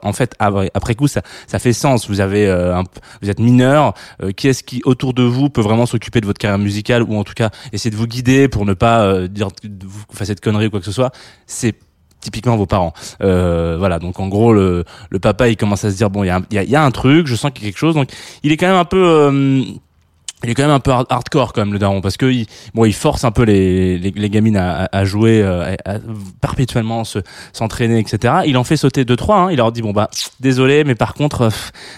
en 0.02 0.12
fait 0.12 0.34
après 0.38 0.94
coup 0.94 1.08
ça 1.08 1.22
ça 1.46 1.58
fait 1.58 1.72
sens. 1.72 2.08
Vous 2.08 2.20
avez 2.20 2.46
euh, 2.46 2.76
un, 2.76 2.84
vous 3.22 3.30
êtes 3.30 3.40
mineur 3.40 3.94
euh, 4.22 4.32
qui 4.32 4.48
est-ce 4.48 4.62
qui 4.62 4.82
autour 4.84 5.14
de 5.14 5.22
vous 5.22 5.50
peut 5.50 5.60
vraiment 5.60 5.86
s'occuper 5.86 6.20
de 6.20 6.26
votre 6.26 6.38
carrière 6.38 6.58
musicale 6.58 7.02
ou 7.02 7.16
en 7.16 7.24
tout 7.24 7.34
cas 7.34 7.50
essayer 7.72 7.90
de 7.90 7.96
vous 7.96 8.06
guider 8.06 8.48
pour 8.48 8.64
ne 8.64 8.74
pas 8.74 9.02
euh, 9.04 9.28
dire 9.28 9.48
que 9.48 9.68
vous 9.84 10.04
fassiez 10.12 10.34
de 10.34 10.40
conneries 10.40 10.66
ou 10.66 10.70
quoi 10.70 10.80
que 10.80 10.86
ce 10.86 10.92
soit? 10.92 11.12
C'est 11.46 11.74
typiquement 12.20 12.56
vos 12.56 12.66
parents. 12.66 12.94
Euh, 13.22 13.76
voilà. 13.78 13.98
Donc 13.98 14.18
en 14.20 14.28
gros 14.28 14.52
le, 14.52 14.84
le 15.10 15.18
papa 15.18 15.48
il 15.48 15.56
commence 15.56 15.84
à 15.84 15.90
se 15.90 15.96
dire 15.96 16.10
bon 16.10 16.24
il 16.24 16.28
y 16.28 16.30
a, 16.30 16.40
y, 16.50 16.70
y 16.70 16.76
a 16.76 16.82
un 16.82 16.90
truc 16.90 17.26
je 17.26 17.34
sens 17.34 17.50
qu'il 17.52 17.64
y 17.64 17.66
a 17.66 17.70
quelque 17.70 17.78
chose. 17.78 17.94
Donc 17.94 18.10
il 18.42 18.52
est 18.52 18.56
quand 18.56 18.66
même 18.66 18.76
un 18.76 18.84
peu 18.84 19.64
il 20.44 20.50
est 20.50 20.54
quand 20.54 20.62
même 20.62 20.70
un 20.70 20.80
peu 20.80 20.90
hardcore 20.90 21.52
quand 21.52 21.62
même 21.62 21.72
le 21.72 21.78
daron 21.78 22.00
parce 22.00 22.16
que 22.16 22.26
il, 22.26 22.46
bon 22.74 22.84
il 22.84 22.92
force 22.92 23.24
un 23.24 23.30
peu 23.30 23.42
les, 23.42 23.98
les, 23.98 24.10
les 24.10 24.30
gamines 24.30 24.56
à, 24.56 24.88
à 24.92 25.04
jouer 25.04 25.42
euh, 25.42 25.74
à, 25.84 25.98
perpétuellement 26.40 27.04
se 27.04 27.20
s'entraîner 27.52 27.98
etc 27.98 28.34
il 28.46 28.56
en 28.56 28.64
fait 28.64 28.76
sauter 28.76 29.04
deux 29.04 29.16
trois 29.16 29.38
hein. 29.38 29.50
il 29.50 29.56
leur 29.56 29.72
dit 29.72 29.82
bon 29.82 29.92
bah 29.92 30.10
désolé 30.40 30.84
mais 30.84 30.94
par 30.94 31.14
contre 31.14 31.42
euh, 31.42 31.50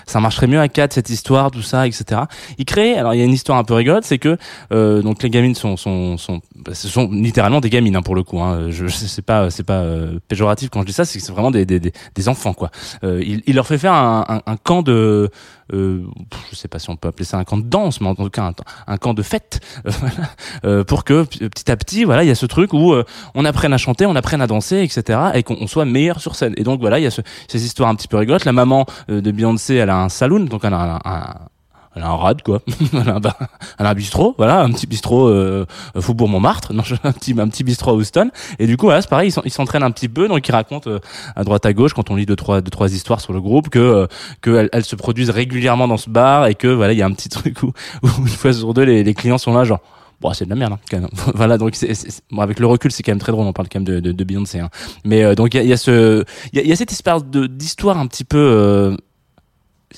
ça 0.06 0.20
marcherait 0.20 0.46
mieux 0.46 0.60
à 0.60 0.68
quatre 0.68 0.94
cette 0.94 1.10
histoire 1.10 1.50
tout 1.50 1.62
ça 1.62 1.86
etc 1.86 2.22
il 2.58 2.64
crée 2.64 2.96
alors 2.96 3.14
il 3.14 3.18
y 3.18 3.22
a 3.22 3.24
une 3.24 3.32
histoire 3.32 3.58
un 3.58 3.64
peu 3.64 3.74
rigolote 3.74 4.04
c'est 4.04 4.18
que 4.18 4.36
euh, 4.72 5.02
donc 5.02 5.22
les 5.22 5.30
gamines 5.30 5.54
sont 5.54 5.76
sont 5.76 6.16
sont 6.16 6.40
bah, 6.54 6.74
ce 6.74 6.88
sont 6.88 7.10
littéralement 7.10 7.60
des 7.60 7.70
gamines 7.70 7.96
hein, 7.96 8.02
pour 8.02 8.14
le 8.14 8.22
coup 8.22 8.40
hein. 8.40 8.70
je, 8.70 8.86
sais 8.86 9.22
pas 9.22 9.50
c'est 9.50 9.64
pas 9.64 9.80
euh, 9.80 10.18
péjoratif 10.28 10.70
quand 10.70 10.80
je 10.82 10.86
dis 10.86 10.92
ça 10.92 11.04
c'est 11.04 11.18
que 11.18 11.24
c'est 11.24 11.32
vraiment 11.32 11.50
des, 11.50 11.66
des, 11.66 11.80
des, 11.80 12.28
enfants 12.28 12.54
quoi 12.54 12.70
il, 13.02 13.42
il 13.46 13.54
leur 13.54 13.66
fait 13.66 13.78
faire 13.78 13.92
un, 13.92 14.24
un, 14.28 14.52
un 14.52 14.56
camp 14.56 14.82
de 14.82 15.30
euh, 15.72 16.04
je 16.50 16.56
sais 16.56 16.68
pas 16.68 16.78
si 16.78 16.90
on 16.90 16.96
peut 16.96 17.08
appeler 17.08 17.24
ça 17.24 17.38
un 17.38 17.44
camp 17.44 17.56
de 17.56 17.64
danse, 17.64 18.00
mais 18.00 18.06
en 18.06 18.14
tout 18.14 18.30
un, 18.38 18.96
camp 18.98 19.14
de 19.14 19.22
fête, 19.22 19.60
euh, 20.64 20.84
pour 20.84 21.04
que 21.04 21.24
petit 21.24 21.70
à 21.70 21.76
petit, 21.76 22.04
voilà, 22.04 22.24
il 22.24 22.28
y 22.28 22.30
a 22.30 22.34
ce 22.34 22.46
truc 22.46 22.72
où 22.72 22.92
euh, 22.92 23.04
on 23.34 23.44
apprenne 23.44 23.72
à 23.72 23.78
chanter, 23.78 24.06
on 24.06 24.16
apprenne 24.16 24.40
à 24.40 24.46
danser, 24.46 24.82
etc., 24.82 25.18
et 25.34 25.42
qu'on 25.42 25.66
soit 25.66 25.84
meilleur 25.84 26.20
sur 26.20 26.34
scène. 26.34 26.54
Et 26.56 26.64
donc 26.64 26.80
voilà, 26.80 26.98
il 26.98 27.02
y 27.02 27.06
a 27.06 27.10
ce, 27.10 27.22
ces 27.48 27.64
histoires 27.64 27.88
un 27.88 27.94
petit 27.94 28.08
peu 28.08 28.16
rigolotes. 28.16 28.44
La 28.44 28.52
maman 28.52 28.86
euh, 29.10 29.20
de 29.20 29.30
Beyoncé, 29.30 29.76
elle 29.76 29.90
a 29.90 29.98
un 29.98 30.08
saloon, 30.08 30.44
donc 30.44 30.64
elle 30.64 30.74
a 30.74 30.98
un 31.04 31.34
elle 31.96 32.02
a 32.02 32.08
un 32.08 32.16
rad 32.16 32.42
quoi. 32.42 32.60
Elle, 32.92 33.08
a 33.08 33.90
un, 33.90 33.94
bistrot 33.94 34.34
voilà 34.36 34.60
un 34.60 34.70
petit 34.70 34.86
bistrot 34.86 35.28
euh, 35.28 35.64
Faubourg 35.98 36.28
Montmartre 36.28 36.72
non 36.74 36.82
un 37.04 37.12
petit 37.12 37.34
un 37.38 37.48
petit 37.48 37.64
bistrot 37.64 37.92
à 37.92 37.94
Houston. 37.94 38.30
Et 38.58 38.66
du 38.66 38.76
coup 38.76 38.86
voilà 38.86 39.00
c'est 39.00 39.08
pareil 39.08 39.32
ils 39.44 39.50
s'entraînent 39.50 39.82
un 39.82 39.90
petit 39.90 40.08
peu. 40.08 40.28
Donc 40.28 40.46
ils 40.46 40.52
racontent 40.52 40.90
euh, 40.90 40.98
à 41.34 41.42
droite 41.44 41.64
à 41.64 41.72
gauche 41.72 41.94
quand 41.94 42.10
on 42.10 42.16
lit 42.16 42.26
deux 42.26 42.36
trois 42.36 42.60
deux 42.60 42.70
trois 42.70 42.92
histoires 42.92 43.20
sur 43.20 43.32
le 43.32 43.40
groupe 43.40 43.70
que 43.70 43.78
euh, 43.78 44.06
que 44.42 44.68
se 44.82 44.96
produisent 44.96 45.30
régulièrement 45.30 45.88
dans 45.88 45.96
ce 45.96 46.10
bar 46.10 46.46
et 46.46 46.54
que 46.54 46.68
voilà 46.68 46.92
il 46.92 46.98
y 46.98 47.02
a 47.02 47.06
un 47.06 47.12
petit 47.12 47.28
truc 47.30 47.62
où, 47.62 47.72
où 48.02 48.08
une 48.18 48.28
fois 48.28 48.52
sur 48.52 48.74
deux 48.74 48.82
les, 48.82 49.14
clients 49.14 49.38
sont 49.38 49.54
là 49.54 49.64
genre 49.64 49.80
bon 50.20 50.32
c'est 50.32 50.44
de 50.44 50.50
la 50.50 50.56
merde 50.56 50.74
hein, 50.92 51.06
voilà 51.34 51.58
donc 51.58 51.74
c'est, 51.74 51.92
avec 52.38 52.60
le 52.60 52.66
recul 52.66 52.90
c'est 52.92 53.02
quand 53.02 53.12
même 53.12 53.18
très 53.18 53.32
drôle 53.32 53.46
on 53.46 53.52
parle 53.52 53.68
quand 53.68 53.80
même 53.80 53.86
de, 53.86 54.00
de, 54.00 54.12
de 54.12 54.24
Beyoncé 54.24 54.60
hein. 54.60 54.70
mais 55.04 55.22
euh, 55.22 55.34
donc 55.34 55.54
il 55.54 55.64
y 55.64 55.72
a, 55.72 55.76
ce 55.76 56.24
il 56.52 56.66
y 56.66 56.72
a, 56.72 56.76
cette 56.76 56.92
espèce 56.92 57.24
d'histoire 57.24 57.98
un 57.98 58.06
petit 58.06 58.24
peu 58.24 58.38
euh, 58.38 58.96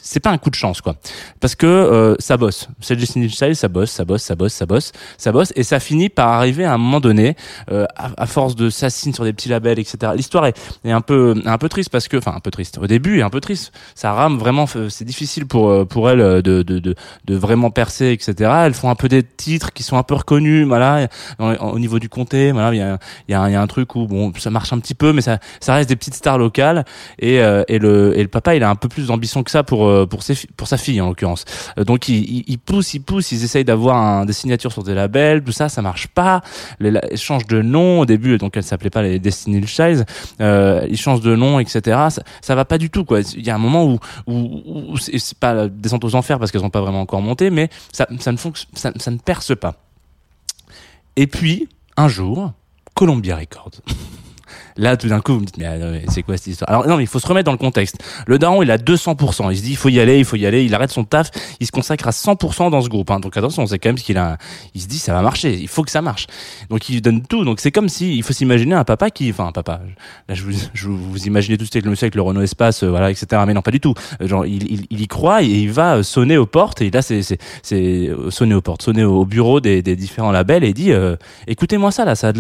c'est 0.03 0.21
pas 0.21 0.31
un 0.31 0.39
coup 0.39 0.51
de 0.51 0.55
chance 0.55 0.81
quoi. 0.81 0.97
Parce 1.41 1.55
que 1.55 1.67
euh, 1.67 2.15
ça 2.19 2.37
bosse. 2.37 2.69
C'est 2.81 2.97
Destiny 2.97 3.29
Child 3.29 3.55
ça 3.55 3.69
bosse 3.69 3.91
ça 3.91 4.05
bosse 4.05 4.23
ça 4.23 4.35
bosse 4.35 4.53
ça 4.53 4.67
bosse 4.67 4.93
ça 5.17 5.33
bosse 5.33 5.53
et 5.57 5.63
ça 5.63 5.81
finit 5.81 6.09
par 6.09 6.29
arriver 6.29 6.65
à 6.65 6.75
un 6.75 6.79
moment 6.79 7.01
donné 7.01 7.37
euh, 7.71 7.87
à, 7.97 8.27
force 8.27 8.57
de 8.57 8.71
s'assiner 8.71 9.15
sur 9.15 9.25
des 9.25 9.33
petits 9.33 9.49
labels 9.49 9.79
etc 9.79 10.13
l'histoire 10.15 10.47
est, 10.47 10.57
est 10.85 10.93
un 10.93 11.01
peu 11.01 11.41
un 11.45 11.59
peu 11.59 11.69
triste 11.69 11.91
parce 11.91 12.09
que 12.09 12.17
enfin 12.17 12.35
un 12.35 12.41
peu 12.41 12.51
triste. 12.51 12.79
Au 12.79 12.87
début 12.87 13.19
est 13.19 13.23
un 13.23 13.31
peu 13.31 13.41
triste. 13.41 13.73
Ça 13.95 14.13
rame 14.13 14.39
vraiment 14.39 14.67
c'est 14.67 15.05
difficile 15.05 15.47
pour 15.47 15.71
euh, 15.71 15.85
pour 15.85 16.11
elle 16.11 16.21
euh, 16.21 16.43
de, 16.43 16.63
de 16.63 16.95
de 17.25 17.35
vraiment 17.35 17.71
percer 17.71 18.11
etc 18.13 18.51
elles 18.65 18.75
font 18.75 18.91
un 18.91 18.95
peu 18.95 19.09
des 19.09 19.23
titres 19.23 19.73
qui 19.73 19.83
sont 19.83 19.97
un 19.97 20.03
peu 20.03 20.15
reconnus 20.15 20.67
voilà 20.67 21.09
au 21.39 21.79
niveau 21.79 21.99
du 21.99 22.09
comté 22.09 22.53
voilà. 22.53 22.75
Il 22.75 22.79
y 22.79 22.83
a 22.83 22.99
il 23.29 23.33
y 23.33 23.35
a 23.35 23.61
un 23.61 23.67
truc 23.67 23.95
où 23.95 24.07
bon 24.07 24.33
ça 24.39 24.51
marche 24.51 24.73
un 24.73 24.79
petit 24.79 24.95
peu 24.95 25.13
mais 25.13 25.23
ça 25.23 25.39
ça 25.61 25.75
reste 25.75 25.89
des 25.89 25.97
petites 25.97 26.15
stars 26.15 26.39
locales 26.39 26.85
et 27.19 27.41
euh, 27.41 27.65
et 27.69 27.79
le 27.79 28.17
et 28.19 28.23
le 28.23 28.29
papa 28.29 28.55
il 28.55 28.63
a 28.63 28.71
un 28.71 28.75
peu 28.75 28.89
plus 28.89 29.07
d'ambition 29.07 29.43
que 29.43 29.51
ça 29.51 29.63
pour 29.63 29.88
euh, 29.89 30.07
pour 30.07 30.23
sa 30.69 30.77
fille 30.77 31.01
en 31.01 31.09
l'occurrence. 31.09 31.45
Euh, 31.79 31.85
donc 31.85 32.09
il, 32.09 32.17
il, 32.39 32.45
il 32.47 32.59
pousse 32.59 32.95
il 32.95 33.01
pousse 33.01 33.33
ils 33.33 33.43
essayent 33.45 33.65
d'avoir 33.65 34.25
des 34.27 34.33
signatures 34.33 34.73
sur 34.73 34.83
des 34.85 34.95
labels 34.95 35.43
tout 35.43 35.53
ça 35.53 35.69
ça 35.69 35.83
marche 35.83 36.07
pas. 36.09 36.43
Les, 36.81 36.91
la- 36.91 37.11
ils 37.13 37.19
changent 37.19 37.47
de 37.47 37.63
nom 37.63 38.01
au 38.01 38.07
début 38.07 38.39
donc 38.39 38.57
elle 38.57 38.63
s'appelait 38.63 38.91
pas 38.91 39.03
les 39.03 39.19
Destiny 39.19 39.67
Child 39.67 40.05
euh, 40.41 40.87
ils 40.89 40.97
changent 40.97 41.21
de 41.21 41.35
nom 41.35 41.59
etc 41.61 41.81
ça, 42.11 42.23
ça 42.41 42.55
va 42.55 42.65
pas 42.65 42.79
du 42.79 42.91
tout 42.91 43.05
quoi. 43.05 43.21
Il 43.21 43.47
y 43.47 43.51
a 43.51 43.55
un 43.55 43.59
moment 43.59 43.85
où 43.87 43.99
où, 44.27 44.63
où 44.93 44.97
c'est 44.99 45.35
pas 45.39 45.55
la 45.55 45.69
descente 45.69 46.05
aux 46.05 46.15
enfers 46.15 46.39
parce 46.39 46.51
qu'elles 46.53 46.65
ont 46.65 46.71
pas 46.71 46.81
vraiment 46.81 47.01
encore 47.01 47.23
monté 47.23 47.51
mais 47.51 47.69
ça 47.93 48.07
ne 48.11 48.19
ça 48.19 49.11
ne 49.11 49.19
perce 49.19 49.57
pas. 49.57 49.75
Et 51.17 51.27
puis 51.27 51.69
un 51.97 52.09
jour 52.09 52.53
Columbia 52.95 53.37
Records 53.37 53.81
Là, 54.79 54.97
tout 54.97 55.09
d'un 55.09 55.21
coup, 55.21 55.35
vous 55.35 55.41
me 55.41 55.45
dites, 55.45 55.59
mais, 55.59 55.67
euh, 55.67 55.93
mais 55.93 56.05
c'est 56.09 56.23
quoi 56.23 56.37
cette 56.37 56.47
histoire? 56.47 56.71
Alors 56.71 56.87
non, 56.87 56.97
mais 56.97 57.03
il 57.03 57.09
faut 57.09 57.19
se 57.19 57.27
remettre 57.27 57.47
dans 57.47 57.53
le 57.53 57.59
contexte. 57.59 57.97
Le 58.27 58.39
daron, 58.39 58.63
il 58.63 58.71
a 58.71 58.79
200%. 58.79 59.51
Il 59.51 59.59
se 59.59 59.63
dit, 59.63 59.73
il 59.73 59.77
faut 59.77 59.89
y 59.89 59.99
aller, 59.99 60.19
il 60.19 60.25
faut 60.25 60.37
y 60.37 60.47
aller. 60.47 60.65
Il 60.65 60.75
arrête 60.75 60.91
son 60.91 61.05
taf. 61.05 61.31
Il 61.59 61.67
se 61.67 61.73
consacre 61.73 62.07
à 62.07 62.13
100% 62.13 62.71
dans 62.71 62.81
ce 62.81 62.89
groupe. 62.89 63.11
Hein. 63.11 63.19
Donc 63.19 63.37
attention, 63.37 63.67
c'est 63.67 63.79
quand 63.81 63.89
même 63.89 63.99
ce 63.99 64.05
qu'il 64.05 64.17
a. 64.19 64.39
Il 64.75 64.81
se 64.81 64.87
dit, 64.87 64.99
ça 64.99 65.13
va 65.13 65.21
marcher. 65.21 65.55
Il 65.55 65.69
faut 65.69 65.83
que 65.83 65.91
ça 65.91 66.01
marche. 66.01 66.27
Donc 66.71 66.89
il 66.89 67.03
donne 67.03 67.23
tout. 67.23 67.45
Donc 67.45 67.59
c'est 67.61 67.73
comme 67.73 67.89
si, 67.89 68.17
il 68.17 68.23
faut 68.23 68.33
s'imaginer 68.33 68.77
un 68.77 68.85
papa 68.85 69.11
qui, 69.11 69.31
enfin 69.31 69.49
un 69.49 69.53
papa. 69.53 69.81
Là, 70.29 70.35
je 70.35 70.45
vous, 70.45 70.53
je 70.75 70.89
vous, 70.89 71.27
imaginez 71.27 71.59
tout 71.59 71.67
avec 71.73 71.85
le 71.85 71.91
monsieur 71.91 72.05
avec 72.05 72.15
le 72.15 72.23
Renault 72.23 72.43
Espace, 72.43 72.85
euh, 72.85 72.89
voilà, 72.89 73.11
etc. 73.11 73.43
Mais 73.47 73.55
non, 73.55 73.63
pas 73.63 73.71
du 73.71 73.81
tout. 73.81 73.95
Euh, 74.23 74.29
Genre, 74.29 74.47
il, 74.47 75.01
y 75.01 75.07
croit 75.09 75.43
et 75.43 75.47
il 75.47 75.73
va 75.73 75.97
euh, 75.97 76.03
sonner 76.03 76.37
aux 76.37 76.47
portes. 76.47 76.83
Et 76.83 76.91
là, 76.91 77.03
c'est, 77.03 77.23
sonner 77.63 78.55
aux 78.55 78.61
portes, 78.61 78.83
sonner 78.83 79.05
au 79.05 79.25
bureau 79.25 79.61
des, 79.61 79.83
différents 79.83 80.31
labels 80.31 80.63
et 80.63 80.73
dit, 80.73 80.93
écoutez-moi 81.47 81.91
ça 81.91 82.05
là, 82.05 82.15
ça, 82.15 82.33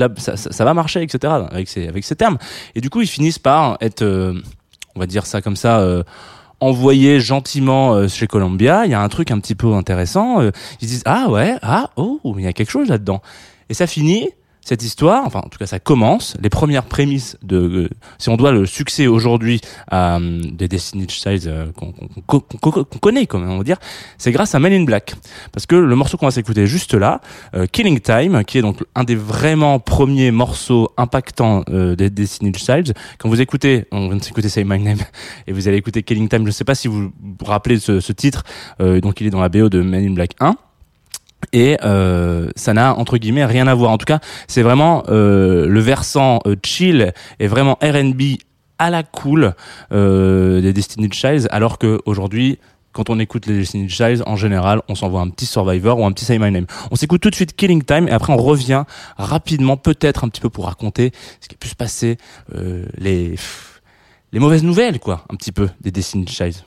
va 0.64 0.74
marcher, 0.74 1.02
etc. 1.02 1.32
Avec 1.50 1.68
ces. 1.68 1.88
Et 2.74 2.80
du 2.80 2.90
coup, 2.90 3.00
ils 3.00 3.08
finissent 3.08 3.38
par 3.38 3.78
être, 3.80 4.02
euh, 4.02 4.40
on 4.94 5.00
va 5.00 5.06
dire 5.06 5.26
ça 5.26 5.40
comme 5.40 5.56
ça. 5.56 5.80
Euh, 5.80 6.02
envoyés 6.60 7.20
gentiment 7.20 7.94
euh, 7.94 8.08
chez 8.08 8.26
Columbia, 8.26 8.84
il 8.84 8.90
y 8.90 8.94
a 8.94 9.00
un 9.00 9.08
truc 9.08 9.30
un 9.30 9.38
petit 9.38 9.54
peu 9.54 9.74
intéressant. 9.74 10.40
ils 10.42 10.52
se 10.80 10.86
disent 10.86 11.02
ah 11.04 11.28
ouais, 11.28 11.56
ah 11.62 11.90
oh, 11.96 12.20
il 12.36 12.44
y 12.44 12.48
a 12.48 12.52
quelque 12.52 12.70
chose 12.70 12.88
là-dedans. 12.88 13.22
Et 13.68 13.74
ça 13.74 13.86
finit 13.86 14.30
cette 14.62 14.82
histoire, 14.82 15.24
enfin 15.24 15.40
en 15.44 15.48
tout 15.48 15.58
cas 15.58 15.66
ça 15.66 15.78
commence, 15.78 16.36
les 16.42 16.50
premières 16.50 16.84
prémices 16.84 17.36
de, 17.42 17.56
euh, 17.56 17.88
si 18.18 18.28
on 18.28 18.36
doit 18.36 18.52
le 18.52 18.66
succès 18.66 19.06
aujourd'hui 19.06 19.60
à 19.90 20.18
euh, 20.18 20.40
des 20.52 20.68
Destiny 20.68 21.06
Child 21.08 21.46
euh, 21.46 21.66
qu'on 22.26 22.40
connaît, 23.00 23.26
comme 23.26 23.48
on 23.48 23.58
va 23.58 23.64
dire, 23.64 23.78
c'est 24.18 24.32
grâce 24.32 24.54
à 24.54 24.58
Men 24.58 24.72
in 24.72 24.84
Black. 24.84 25.14
Parce 25.52 25.66
que 25.66 25.76
le 25.76 25.96
morceau 25.96 26.16
qu'on 26.16 26.26
va 26.26 26.32
s'écouter 26.32 26.66
juste 26.66 26.94
là, 26.94 27.20
euh, 27.54 27.66
Killing 27.66 28.00
Time, 28.00 28.44
qui 28.44 28.58
est 28.58 28.62
donc 28.62 28.84
un 28.94 29.04
des 29.04 29.16
vraiment 29.16 29.78
premiers 29.78 30.30
morceaux 30.30 30.90
impactants 30.96 31.64
des 31.68 32.10
Destiny 32.10 32.52
Child, 32.54 32.94
quand 33.18 33.28
vous 33.28 33.40
écoutez, 33.40 33.86
on 33.92 34.08
vient 34.08 34.16
de 34.16 34.22
s'écouter 34.22 34.48
Say 34.48 34.64
My 34.64 34.78
Name, 34.78 34.98
et 35.46 35.52
vous 35.52 35.68
allez 35.68 35.76
écouter 35.76 36.02
Killing 36.02 36.28
Time, 36.28 36.42
je 36.42 36.46
ne 36.46 36.50
sais 36.52 36.64
pas 36.64 36.74
si 36.74 36.88
vous 36.88 37.10
vous 37.22 37.44
rappelez 37.44 37.78
ce, 37.78 38.00
ce 38.00 38.12
titre, 38.12 38.44
donc 38.78 39.20
il 39.20 39.26
est 39.26 39.30
dans 39.30 39.40
la 39.40 39.48
BO 39.48 39.68
de 39.68 39.82
Men 39.82 40.04
in 40.04 40.12
Black 40.12 40.32
1, 40.40 40.56
et 41.52 41.76
euh, 41.82 42.50
ça 42.56 42.74
n'a 42.74 42.94
entre 42.94 43.18
guillemets 43.18 43.44
rien 43.44 43.66
à 43.66 43.74
voir. 43.74 43.90
En 43.90 43.98
tout 43.98 44.06
cas, 44.06 44.20
c'est 44.46 44.62
vraiment 44.62 45.04
euh, 45.08 45.66
le 45.66 45.80
versant 45.80 46.40
euh, 46.46 46.56
chill 46.64 47.12
et 47.38 47.46
vraiment 47.46 47.78
R&B 47.82 48.38
à 48.78 48.90
la 48.90 49.02
cool 49.02 49.54
des 49.90 50.72
Destiny 50.72 51.10
Childs, 51.10 51.48
alors 51.50 51.78
que 51.78 52.00
aujourd'hui, 52.06 52.60
quand 52.92 53.10
on 53.10 53.18
écoute 53.18 53.46
les 53.46 53.58
Destiny 53.58 53.88
Childs, 53.88 54.22
en 54.24 54.36
général, 54.36 54.82
on 54.88 54.94
s'envoie 54.94 55.20
un 55.20 55.30
petit 55.30 55.46
Survivor 55.46 55.98
ou 55.98 56.06
un 56.06 56.12
petit 56.12 56.24
Say 56.24 56.38
My 56.38 56.52
Name. 56.52 56.66
On 56.92 56.94
s'écoute 56.94 57.20
tout 57.20 57.30
de 57.30 57.34
suite 57.34 57.56
Killing 57.56 57.82
Time 57.82 58.06
et 58.06 58.12
après 58.12 58.32
on 58.32 58.36
revient 58.36 58.84
rapidement, 59.16 59.76
peut-être 59.76 60.22
un 60.22 60.28
petit 60.28 60.40
peu 60.40 60.48
pour 60.48 60.66
raconter 60.66 61.10
ce 61.40 61.48
qui 61.48 61.56
a 61.56 61.58
pu 61.58 61.66
se 61.66 61.74
passer, 61.74 62.18
les 62.98 63.34
les 64.32 64.40
mauvaises 64.40 64.62
nouvelles, 64.62 65.00
quoi, 65.00 65.24
un 65.30 65.36
petit 65.36 65.52
peu 65.52 65.68
des 65.80 65.90
Destiny 65.90 66.26
Childs. 66.26 66.62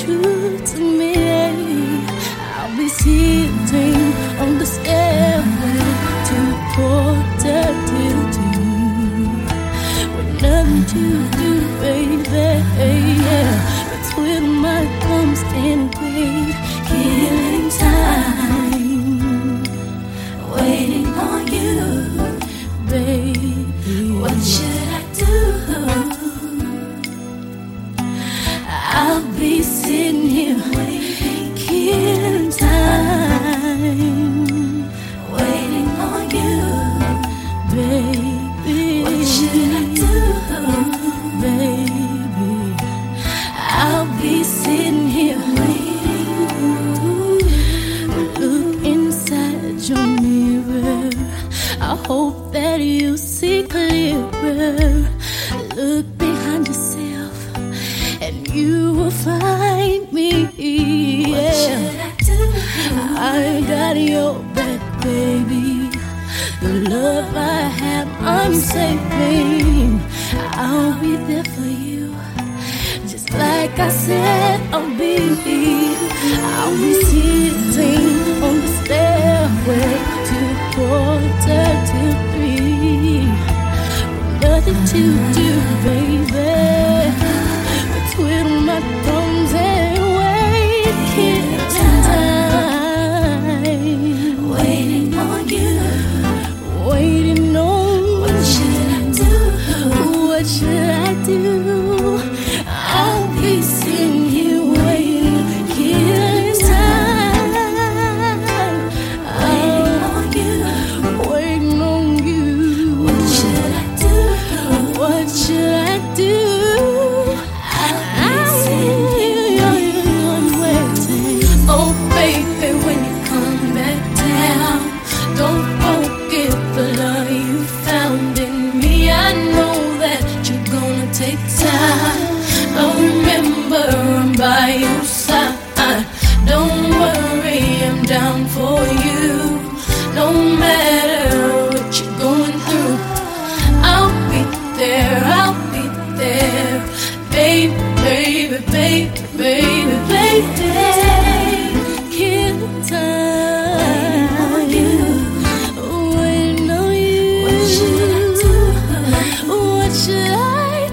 True 0.00 0.39
that 52.60 52.80
you 52.80 53.16
see 53.16 53.62
clearer. 53.62 55.08
Look 55.76 56.06
behind 56.18 56.68
yourself 56.68 57.36
and 58.24 58.36
you 58.48 58.92
will 58.98 59.16
find 59.28 60.12
me. 60.12 60.30
Yeah. 61.26 61.56
I 62.06 62.10
do? 62.28 62.38
I 63.34 63.64
got 63.72 63.96
your 63.96 64.34
back, 64.56 64.80
baby. 65.02 65.88
The 66.62 66.72
love 66.94 67.30
I 67.34 67.62
have, 67.82 68.08
I'm 68.36 68.54
saving. 68.54 70.00
I'll 70.64 70.94
be 71.00 71.12
there 71.28 71.48
for 71.54 71.70
you. 71.88 72.14
Just 73.12 73.28
like 73.44 73.74
I 73.88 73.90
said, 74.04 74.60
I'll 74.74 74.90
be. 75.00 75.16
I'll 76.58 76.76
be 76.82 76.92
sitting 77.08 78.42
on 78.46 78.54
the 78.64 78.70
stairway 78.80 79.92
to 80.28 80.38
quarter 80.74 81.66
to. 81.90 82.19
Nothing 84.60 84.84
to 84.84 85.02
do, 85.32 85.50
baby. 85.82 87.10
Twiddle 88.12 88.60
my 88.60 88.80
thumbs 89.04 89.29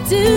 do? 0.10 0.37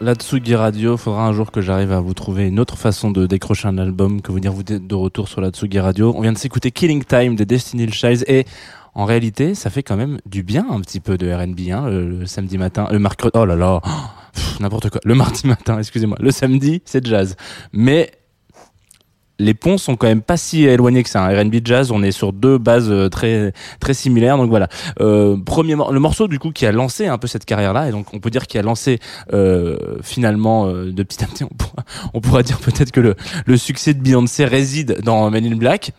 La 0.00 0.14
Tsugi 0.14 0.54
Radio. 0.54 0.96
Faudra 0.96 1.26
un 1.26 1.32
jour 1.32 1.50
que 1.50 1.60
j'arrive 1.60 1.92
à 1.92 2.00
vous 2.00 2.14
trouver 2.14 2.48
une 2.48 2.60
autre 2.60 2.76
façon 2.76 3.10
de 3.10 3.26
décrocher 3.26 3.68
un 3.68 3.78
album 3.78 4.20
que 4.20 4.32
vous 4.32 4.40
dire 4.40 4.52
de 4.54 4.94
retour 4.94 5.28
sur 5.28 5.40
la 5.40 5.50
Tsugi 5.50 5.78
Radio. 5.78 6.12
On 6.16 6.20
vient 6.20 6.32
de 6.32 6.38
s'écouter 6.38 6.70
Killing 6.70 7.04
Time 7.04 7.36
des 7.36 7.46
Destiny 7.46 7.90
Child 7.90 8.24
et 8.26 8.44
en 8.94 9.04
réalité, 9.04 9.54
ça 9.54 9.70
fait 9.70 9.82
quand 9.82 9.96
même 9.96 10.18
du 10.26 10.42
bien 10.42 10.66
un 10.70 10.80
petit 10.80 11.00
peu 11.00 11.16
de 11.16 11.32
R&B 11.32 11.70
hein, 11.70 11.88
le, 11.88 12.26
samedi 12.26 12.58
matin, 12.58 12.88
le 12.90 12.98
mercredi. 12.98 13.32
Oh 13.34 13.44
là 13.44 13.56
là, 13.56 13.80
n'importe 14.60 14.90
quoi. 14.90 15.00
Le 15.04 15.14
mardi 15.14 15.46
matin, 15.46 15.78
excusez-moi. 15.78 16.18
Le 16.20 16.30
samedi, 16.30 16.82
c'est 16.84 17.06
jazz. 17.06 17.36
Mais 17.72 18.10
les 19.38 19.54
ponts 19.54 19.78
sont 19.78 19.96
quand 19.96 20.06
même 20.06 20.22
pas 20.22 20.36
si 20.36 20.64
éloignés 20.64 21.02
que 21.02 21.10
ça. 21.10 21.24
Un 21.24 21.42
R&B 21.42 21.56
jazz, 21.64 21.90
on 21.90 22.02
est 22.02 22.12
sur 22.12 22.32
deux 22.32 22.58
bases 22.58 22.90
euh, 22.90 23.08
très 23.08 23.52
très 23.80 23.94
similaires. 23.94 24.36
Donc 24.36 24.50
voilà. 24.50 24.68
Euh, 25.00 25.36
premier 25.36 25.74
le 25.74 26.00
morceau 26.00 26.28
du 26.28 26.38
coup 26.38 26.50
qui 26.50 26.66
a 26.66 26.72
lancé 26.72 27.06
un 27.06 27.18
peu 27.18 27.28
cette 27.28 27.44
carrière-là, 27.44 27.88
et 27.88 27.92
donc 27.92 28.12
on 28.12 28.20
peut 28.20 28.30
dire 28.30 28.46
qu'il 28.46 28.58
a 28.58 28.62
lancé 28.62 28.98
euh, 29.32 29.98
finalement 30.02 30.66
de 30.68 31.02
petit 31.02 31.22
à 31.22 31.26
petit. 31.26 31.44
On 31.44 31.48
pourra, 31.48 31.84
on 32.14 32.20
pourra 32.20 32.42
dire 32.42 32.58
peut-être 32.58 32.90
que 32.90 33.00
le 33.00 33.14
le 33.46 33.56
succès 33.56 33.94
de 33.94 34.00
Beyoncé 34.00 34.44
réside 34.44 35.00
dans 35.02 35.30
Men 35.30 35.44
in 35.44 35.56
Black. 35.56 35.92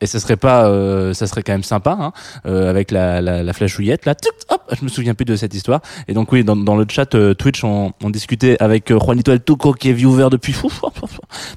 Et 0.00 0.06
ça 0.06 0.18
serait 0.18 0.36
pas, 0.36 0.66
euh, 0.66 1.14
ça 1.14 1.26
serait 1.28 1.42
quand 1.44 1.52
même 1.52 1.62
sympa, 1.62 1.96
hein, 2.00 2.12
euh, 2.46 2.68
avec 2.68 2.90
la, 2.90 3.20
la, 3.20 3.42
la 3.44 3.52
flashouillette 3.52 4.04
là. 4.04 4.16
Tic, 4.16 4.32
hop, 4.48 4.62
je 4.76 4.84
me 4.84 4.88
souviens 4.88 5.14
plus 5.14 5.24
de 5.24 5.36
cette 5.36 5.54
histoire. 5.54 5.80
Et 6.08 6.14
donc 6.14 6.32
oui, 6.32 6.42
dans, 6.42 6.56
dans 6.56 6.74
le 6.76 6.86
chat 6.90 7.14
euh, 7.14 7.34
Twitch, 7.34 7.62
on, 7.62 7.92
on 8.02 8.10
discutait 8.10 8.56
avec 8.60 8.90
euh, 8.90 8.98
Juanito 8.98 9.30
El 9.30 9.44
Tuco 9.44 9.74
qui 9.74 9.90
est 9.90 9.92
viewer 9.92 10.28
depuis 10.30 10.56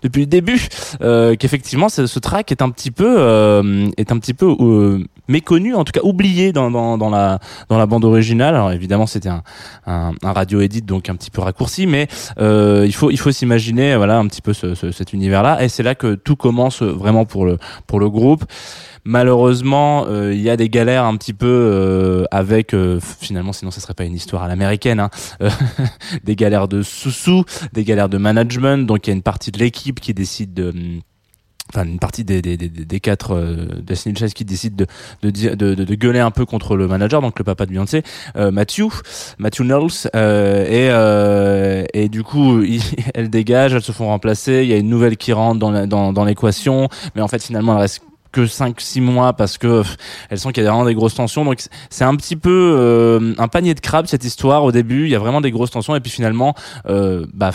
depuis 0.04 0.22
le 0.22 0.28
début, 0.28 0.68
euh, 1.02 1.36
qu'effectivement 1.36 1.90
ce, 1.90 2.06
ce 2.06 2.20
track 2.20 2.52
est 2.52 2.62
un 2.62 2.70
petit 2.70 2.92
peu, 2.92 3.18
est 3.98 4.12
un 4.12 4.20
petit 4.20 4.34
peu 4.36 5.00
méconnu, 5.28 5.74
en 5.74 5.84
tout 5.84 5.92
cas 5.92 6.02
oublié 6.04 6.52
dans, 6.52 6.70
dans, 6.70 7.00
dans 7.00 7.10
la 7.10 7.40
dans 7.70 7.80
la 7.80 7.86
bande 7.88 8.06
originale. 8.06 8.54
Alors 8.56 8.72
évidemment 8.72 9.08
c'était 9.08 9.30
un, 9.30 9.42
un, 9.88 10.12
un 10.22 10.34
radio 10.34 10.62
edit 10.62 10.84
donc 10.84 11.10
un 11.10 11.16
petit 11.16 11.32
peu 11.32 11.42
raccourci, 11.42 11.88
mais 11.88 12.08
il 12.38 12.94
faut 12.94 13.10
il 13.10 13.18
faut 13.18 13.32
s'imaginer 13.32 13.96
voilà 13.96 14.18
un 14.18 14.28
petit 14.28 14.42
peu 14.42 14.54
ce, 14.54 14.76
ce- 14.76 14.92
cet 14.92 15.14
univers 15.14 15.42
là. 15.42 15.64
Et 15.64 15.70
c'est 15.70 15.84
là 15.84 15.96
que 15.96 16.14
tout 16.16 16.36
commence 16.36 16.84
vraiment 16.84 17.26
pour 17.26 17.46
le 17.46 17.58
pour 17.88 18.00
le 18.00 18.10
groupe. 18.10 18.35
Malheureusement, 19.08 20.08
euh, 20.08 20.34
il 20.34 20.42
y 20.42 20.50
a 20.50 20.58
des 20.58 20.68
galères 20.68 21.06
un 21.06 21.16
petit 21.16 21.34
peu 21.34 21.46
euh, 21.46 22.26
avec 22.32 22.74
euh, 22.74 23.00
finalement, 23.00 23.54
sinon 23.54 23.70
ça 23.70 23.80
serait 23.80 23.94
pas 23.94 24.04
une 24.04 24.16
histoire 24.16 24.42
à 24.42 24.48
l'américaine. 24.48 25.00
Hein, 25.00 25.10
des 26.24 26.36
galères 26.36 26.68
de 26.68 26.82
sous-sous, 26.82 27.46
des 27.72 27.84
galères 27.84 28.10
de 28.10 28.18
management. 28.18 28.88
Donc 28.88 29.06
il 29.06 29.12
y 29.12 29.14
a 29.14 29.16
une 29.16 29.22
partie 29.22 29.52
de 29.52 29.60
l'équipe 29.60 30.00
qui 30.00 30.16
décide 30.16 30.56
de 30.56 30.74
enfin 31.70 31.84
une 31.86 32.00
partie 32.00 32.24
des, 32.24 32.42
des, 32.42 32.58
des, 32.58 33.00
quatre 33.00 33.36
Destiny 33.82 34.16
Child 34.16 34.34
qui 34.34 34.46
décide 34.46 34.76
de 34.76 34.86
de, 35.24 35.56
de, 35.56 35.74
de, 35.74 35.96
gueuler 35.96 36.20
un 36.20 36.30
peu 36.30 36.46
contre 36.46 36.76
le 36.76 36.88
manager 36.88 37.22
donc 37.22 37.40
le 37.40 37.44
papa 37.44 37.66
de 37.66 37.72
Beyoncé 37.72 38.04
Matthew 38.36 39.02
Matthew 39.40 39.64
Knowles 39.64 40.08
et 40.14 40.90
et 42.00 42.08
du 42.10 42.22
coup 42.22 42.62
il- 42.64 42.84
elles 43.16 43.32
dégagent 43.32 43.74
elles 43.74 43.82
se 43.82 43.92
font 43.92 44.06
remplacer 44.06 44.62
il 44.62 44.70
y 44.70 44.74
a 44.74 44.78
une 44.78 44.90
nouvelle 44.90 45.18
qui 45.18 45.34
rentre 45.34 45.60
dans 45.60 45.88
dans, 45.88 46.14
dans 46.14 46.24
l'équation 46.24 46.88
mais 47.16 47.24
en 47.24 47.28
fait 47.28 47.44
finalement 47.44 47.74
elle 47.74 47.82
reste 47.82 48.04
que 48.36 48.48
5 48.48 48.80
6 48.80 49.02
mois 49.02 49.34
parce 49.34 49.58
que 49.58 49.82
pff, 49.82 49.98
elles 50.30 50.40
sentent 50.40 50.54
qu'il 50.54 50.64
y 50.64 50.68
a 50.68 50.72
vraiment 50.72 50.86
des 50.86 50.94
grosses 50.94 51.16
tensions. 51.16 51.46
Donc 51.46 51.64
c'est 51.90 52.04
un 52.04 52.16
petit 52.16 52.36
peu 52.36 52.76
euh, 52.78 53.34
un 53.38 53.48
panier 53.48 53.74
de 53.74 53.80
crabes 53.80 54.08
cette 54.08 54.24
histoire 54.24 54.64
au 54.64 54.72
début. 54.72 55.06
Il 55.06 55.10
y 55.10 55.16
a 55.16 55.20
vraiment 55.20 55.42
des 55.42 55.52
grosses 55.52 55.72
tensions. 55.72 55.96
Et 55.96 56.00
puis 56.00 56.12
finalement 56.12 56.54
euh, 56.88 57.26
bah 57.34 57.52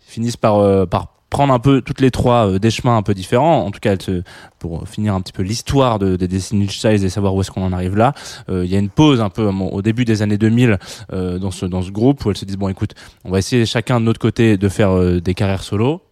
finissent 0.00 0.36
par 0.36 0.58
euh, 0.58 0.86
par 0.86 1.14
prendre 1.34 1.52
un 1.52 1.58
peu 1.58 1.80
toutes 1.80 2.00
les 2.00 2.12
trois 2.12 2.46
euh, 2.46 2.58
des 2.60 2.70
chemins 2.70 2.96
un 2.96 3.02
peu 3.02 3.12
différents. 3.12 3.64
En 3.64 3.72
tout 3.72 3.80
cas 3.80 3.96
se, 3.98 4.22
pour 4.60 4.86
finir 4.88 5.14
un 5.14 5.20
petit 5.20 5.32
peu 5.32 5.42
l'histoire 5.42 5.98
de, 5.98 6.14
des 6.14 6.28
Destiny 6.28 6.68
Child 6.68 7.02
et 7.02 7.08
savoir 7.08 7.34
où 7.34 7.40
est-ce 7.40 7.50
qu'on 7.50 7.64
en 7.64 7.72
arrive 7.72 7.96
là 7.96 8.14
euh, 8.48 8.64
il 8.64 8.70
y 8.70 8.76
a 8.76 8.78
une 8.78 8.88
pause 8.88 9.20
un 9.20 9.30
peu 9.30 9.44
au 9.46 9.82
début 9.82 10.04
des 10.04 10.22
années 10.22 10.38
2000 10.38 10.78
euh, 11.12 11.38
dans 11.38 11.50
ce 11.50 11.66
dans 11.66 11.82
ce 11.82 11.90
groupe 11.90 12.24
où 12.24 12.30
elles 12.30 12.36
se 12.36 12.44
disent 12.44 12.56
bon 12.56 12.68
écoute 12.68 12.94
on 13.24 13.30
va 13.30 13.38
essayer 13.38 13.66
chacun 13.66 13.98
de 13.98 14.04
notre 14.04 14.20
côté 14.20 14.56
de 14.56 14.68
faire 14.68 14.90
euh, 14.92 15.20
des 15.20 15.34
carrières 15.34 15.64
solo. 15.64 16.02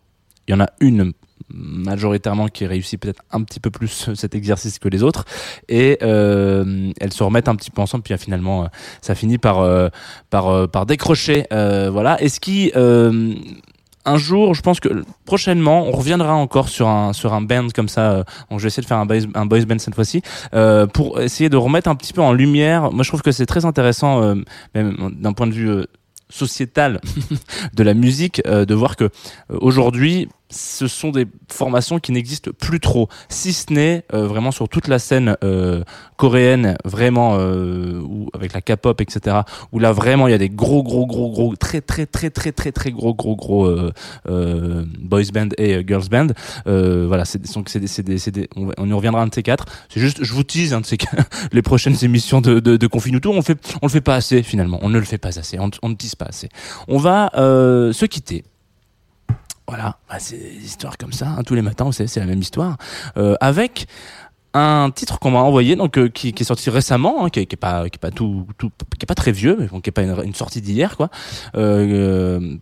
Il 0.49 0.51
y 0.51 0.55
en 0.55 0.61
a 0.61 0.71
une 0.81 1.13
majoritairement 1.53 2.49
qui 2.49 2.67
réussit 2.67 3.01
peut-être 3.01 3.23
un 3.31 3.43
petit 3.43 3.61
peu 3.61 3.71
plus 3.71 4.11
cet 4.15 4.35
exercice 4.35 4.79
que 4.79 4.89
les 4.89 5.03
autres 5.03 5.25
et 5.69 5.99
euh, 6.03 6.91
elles 7.01 7.13
se 7.13 7.23
remettent 7.23 7.49
un 7.49 7.57
petit 7.57 7.71
peu 7.71 7.83
ensemble 7.83 8.03
puis 8.03 8.15
euh, 8.15 8.19
finalement 8.19 8.65
euh, 8.65 8.67
ça 9.01 9.15
finit 9.15 9.39
par 9.39 9.63
par 10.31 10.87
décrocher 10.87 11.47
voilà 11.51 12.21
et 12.23 12.29
ce 12.29 12.41
qui 12.41 12.73
un 14.05 14.17
jour, 14.17 14.53
je 14.53 14.63
pense 14.63 14.81
que 14.81 15.05
prochainement, 15.25 15.87
on 15.87 15.93
reviendra 15.93 16.35
encore 16.35 16.69
sur 16.69 16.89
un 16.89 17.13
sur 17.13 17.35
un 17.35 17.41
band 17.41 17.69
comme 17.73 17.89
ça. 17.89 18.25
donc 18.51 18.59
je 18.59 18.63
vais 18.63 18.67
essayer 18.67 18.83
de 18.83 18.89
faire 18.89 18.97
un 18.97 19.07
boys, 19.07 19.29
un 19.35 19.47
boys 19.47 19.65
band 19.65 19.79
cette 19.79 19.95
fois-ci 19.95 20.23
pour 20.93 21.21
essayer 21.21 21.49
de 21.49 21.57
remettre 21.57 21.89
un 21.89 21.95
petit 21.95 22.13
peu 22.13 22.21
en 22.21 22.33
lumière. 22.33 22.91
Moi, 22.91 23.05
je 23.05 23.09
trouve 23.09 23.23
que 23.23 23.31
c'est 23.31 23.47
très 23.47 23.65
intéressant, 23.65 24.35
même 24.75 25.13
d'un 25.13 25.33
point 25.33 25.47
de 25.47 25.53
vue 25.53 25.85
sociétal 26.31 27.01
de 27.75 27.83
la 27.85 27.95
musique, 27.95 28.43
de 28.45 28.75
voir 28.75 28.97
que 28.97 29.09
aujourd'hui, 29.49 30.29
ce 30.53 30.87
sont 30.87 31.11
des 31.11 31.27
formations 31.51 31.99
qui 31.99 32.13
n'existent 32.13 32.51
plus 32.57 32.81
trop, 32.81 33.09
si 33.29 33.53
ce 33.53 33.73
n'est 33.73 34.05
euh, 34.13 34.27
vraiment 34.27 34.53
sur 34.53 34.69
toute 34.69 34.89
la 34.89 34.99
scène 34.99 35.37
euh, 35.43 35.83
coréenne, 36.17 36.77
vraiment 36.85 37.37
euh, 37.39 38.03
avec 38.35 38.53
la 38.53 38.61
K-pop, 38.61 39.01
etc. 39.01 39.41
Où 39.73 39.79
là 39.79 39.93
vraiment 39.93 40.29
il 40.29 40.31
y 40.31 40.35
a 40.35 40.39
des 40.39 40.51
gros, 40.51 40.83
gros, 40.83 41.07
gros, 41.07 41.31
gros, 41.31 41.57
très, 41.57 41.81
très, 41.81 42.07
très, 42.07 42.31
très, 42.31 42.53
très, 42.53 42.73
très 42.73 42.93
gros, 42.93 43.15
gros, 43.15 43.35
gros 43.35 43.67
euh, 43.67 44.85
boys 44.99 45.23
band 45.33 45.49
et 45.59 45.85
girls 45.87 46.09
band. 46.11 46.29
Voilà, 46.67 47.25
c'est 47.25 47.41
on, 47.57 48.89
y 48.89 48.93
reviendra 48.93 49.23
un 49.23 49.27
de 49.27 49.35
ces 49.35 49.43
quatre. 49.43 49.67
C'est 49.89 50.01
juste, 50.01 50.23
je 50.23 50.33
vous 50.33 50.45
tease 50.45 50.75
un 50.75 50.81
de 50.81 50.87
ces 50.87 50.99
les 51.53 51.63
prochaines 51.63 51.97
émissions 52.03 52.41
de 52.41 52.61
de, 52.61 52.77
de 52.77 52.87
Confinuto. 52.87 53.33
On 53.33 53.43
fait, 53.43 53.59
on 53.81 53.87
le 53.87 53.91
fait 53.91 54.01
pas 54.01 54.15
assez 54.15 54.43
finalement. 54.43 54.79
On 54.83 54.91
ne 54.91 54.99
le 54.99 55.05
fait 55.05 55.19
pas 55.19 55.39
assez. 55.39 55.59
On, 55.59 55.71
on 55.83 55.89
ne 55.89 55.95
tease 55.95 56.15
pas 56.15 56.27
assez. 56.27 56.49
On 56.89 56.99
va 56.99 57.31
se 57.35 58.05
quitter. 58.07 58.45
Voilà, 59.69 59.97
bah, 60.09 60.17
c'est 60.19 60.37
des 60.37 60.65
histoires 60.65 60.99
comme 60.99 61.13
ça, 61.13 61.29
hein, 61.29 61.43
tous 61.45 61.55
les 61.55 61.63
matins, 61.63 61.91
c'est 61.93 62.17
la 62.17 62.27
même 62.27 62.41
histoire. 62.41 62.77
Euh, 63.17 63.37
avec 63.41 63.87
un 64.55 64.91
titre 64.91 65.19
qu'on 65.19 65.31
m'a 65.31 65.41
envoyé, 65.41 65.77
donc 65.77 65.99
euh, 65.99 66.09
qui, 66.09 66.33
qui 66.33 66.43
est 66.43 66.47
sorti 66.47 66.69
récemment, 66.71 67.25
hein, 67.25 67.31
qui, 67.31 67.47
qui 67.47 67.55
est 67.55 67.57
pas 67.57 67.89
qui 67.89 67.97
est 67.97 67.99
pas 67.99 68.11
tout, 68.11 68.47
tout 68.59 68.71
qui 68.99 69.05
est 69.05 69.07
pas 69.07 69.15
très 69.15 69.33
vieux, 69.33 69.57
mais 69.59 69.67
bon, 69.67 69.81
qui 69.81 69.89
est 69.89 69.93
pas 69.93 70.03
une, 70.03 70.35
sortie 70.35 70.61
d'hier 70.61 70.97
quoi. 70.97 71.09
Euh, 71.57 72.39
euh, 72.39 72.57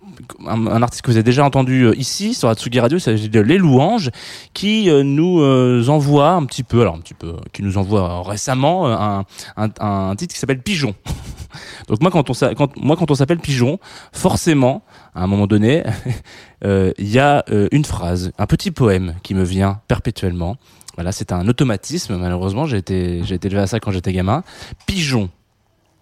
un, 0.47 0.67
un 0.67 0.83
artiste 0.83 1.03
que 1.03 1.11
vous 1.11 1.17
avez 1.17 1.25
déjà 1.25 1.45
entendu 1.45 1.83
euh, 1.83 1.95
ici 1.97 2.35
sur 2.35 2.49
Atsugi 2.49 2.81
Radio, 2.81 2.99
il 2.99 3.01
s'agit 3.01 3.29
de 3.29 3.41
Les 3.41 3.59
Louanges, 3.59 4.11
qui 4.55 4.89
euh, 4.89 5.03
nous 5.03 5.41
euh, 5.41 5.85
envoie 5.89 6.31
un 6.31 6.45
petit 6.45 6.63
peu, 6.63 6.81
alors 6.83 6.95
un 6.95 7.01
petit 7.01 7.15
peu, 7.15 7.35
qui 7.53 7.63
nous 7.63 7.77
envoie 7.79 8.23
récemment 8.23 8.87
un, 8.89 9.25
un, 9.57 9.69
un 9.81 10.17
titre 10.17 10.35
qui 10.35 10.41
s'appelle 10.41 10.63
Pigeon. 10.63 10.95
donc 11.89 12.01
moi 12.01 12.11
quand 12.11 12.31
on 12.31 12.55
quand 12.55 12.77
moi 12.77 12.97
quand 12.97 13.11
on 13.11 13.15
s'appelle 13.15 13.39
Pigeon, 13.39 13.79
forcément 14.13 14.83
à 15.15 15.25
un 15.25 15.27
moment 15.27 15.47
donné, 15.47 15.83
il 16.65 16.93
y 16.99 17.19
a 17.19 17.45
une 17.73 17.85
phrase, 17.85 18.33
un 18.39 18.47
petit 18.47 18.71
poème 18.71 19.17
qui 19.23 19.35
me 19.35 19.43
vient 19.43 19.81
perpétuellement. 19.89 20.57
Voilà, 20.95 21.13
c'est 21.13 21.33
un 21.33 21.47
automatisme. 21.49 22.17
Malheureusement, 22.17 22.67
j'ai 22.67 22.79
été, 22.79 23.23
j'ai 23.25 23.37
été 23.37 23.49
élevé 23.49 23.63
à 23.63 23.67
ça 23.67 23.81
quand 23.81 23.91
j'étais 23.91 24.13
gamin. 24.13 24.43
Pigeon, 24.87 25.31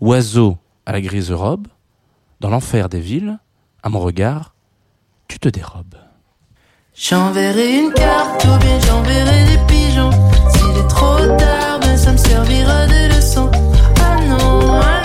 oiseau 0.00 0.56
à 0.86 0.92
la 0.92 1.00
grise 1.00 1.30
robe, 1.30 1.68
dans 2.40 2.50
l'enfer 2.50 2.88
des 2.88 3.00
villes, 3.00 3.38
à 3.82 3.88
mon 3.88 4.00
regard, 4.00 4.54
tu 5.28 5.38
te 5.38 5.48
dérobes. 5.48 5.96
J'enverrai 6.94 7.78
une 7.78 7.92
carte 7.92 8.44
ou 8.44 8.58
bien 8.58 8.80
j'enverrai 8.80 9.44
des 9.44 9.58
pigeons. 9.68 10.10
S'il 10.50 10.76
est 10.78 10.88
trop 10.88 11.18
tard, 11.36 11.78
ben 11.80 11.96
ça 11.96 12.12
me 12.12 12.16
servira 12.16 12.86
de 12.86 13.14
leçon. 13.14 13.50
Ah 14.00 14.16
non, 14.26 14.80
ah 14.82 14.97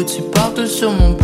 foutu 0.00 0.22
partout 0.22 0.66
sur 0.66 0.92
mon 0.92 1.19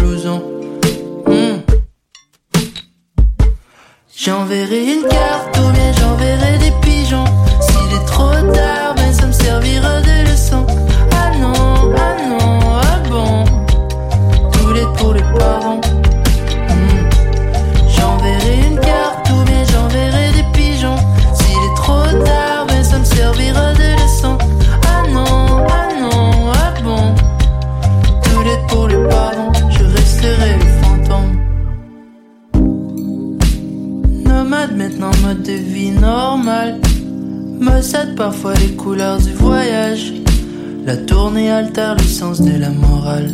altère 41.66 41.94
le 41.96 42.04
sens 42.04 42.40
de 42.40 42.58
la 42.58 42.70
morale. 42.70 43.30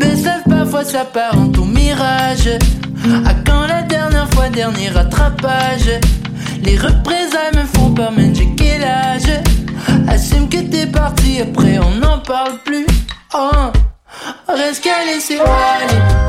Bessève 0.00 0.42
parfois 0.48 0.84
s'apparente 0.84 1.56
au 1.58 1.64
mirage. 1.64 2.50
À 3.24 3.34
quand 3.46 3.66
la 3.66 3.82
dernière 3.82 4.28
fois 4.34 4.48
dernier 4.48 4.88
rattrapage? 4.90 5.90
Les 6.62 6.76
représailles 6.76 7.54
me 7.54 7.64
font 7.74 7.90
peur 7.92 8.12
même 8.12 8.34
j'ai 8.34 8.48
quel 8.56 8.82
âge 8.82 9.30
Assume 10.08 10.48
que 10.48 10.58
t'es 10.58 10.86
parti 10.86 11.40
après 11.40 11.78
on 11.78 11.92
n'en 12.00 12.18
parle 12.18 12.58
plus. 12.64 12.86
Oh 13.34 13.70
Reste 14.48 14.82
calé 14.82 15.20
sur 15.20 15.42
aller 15.42 16.25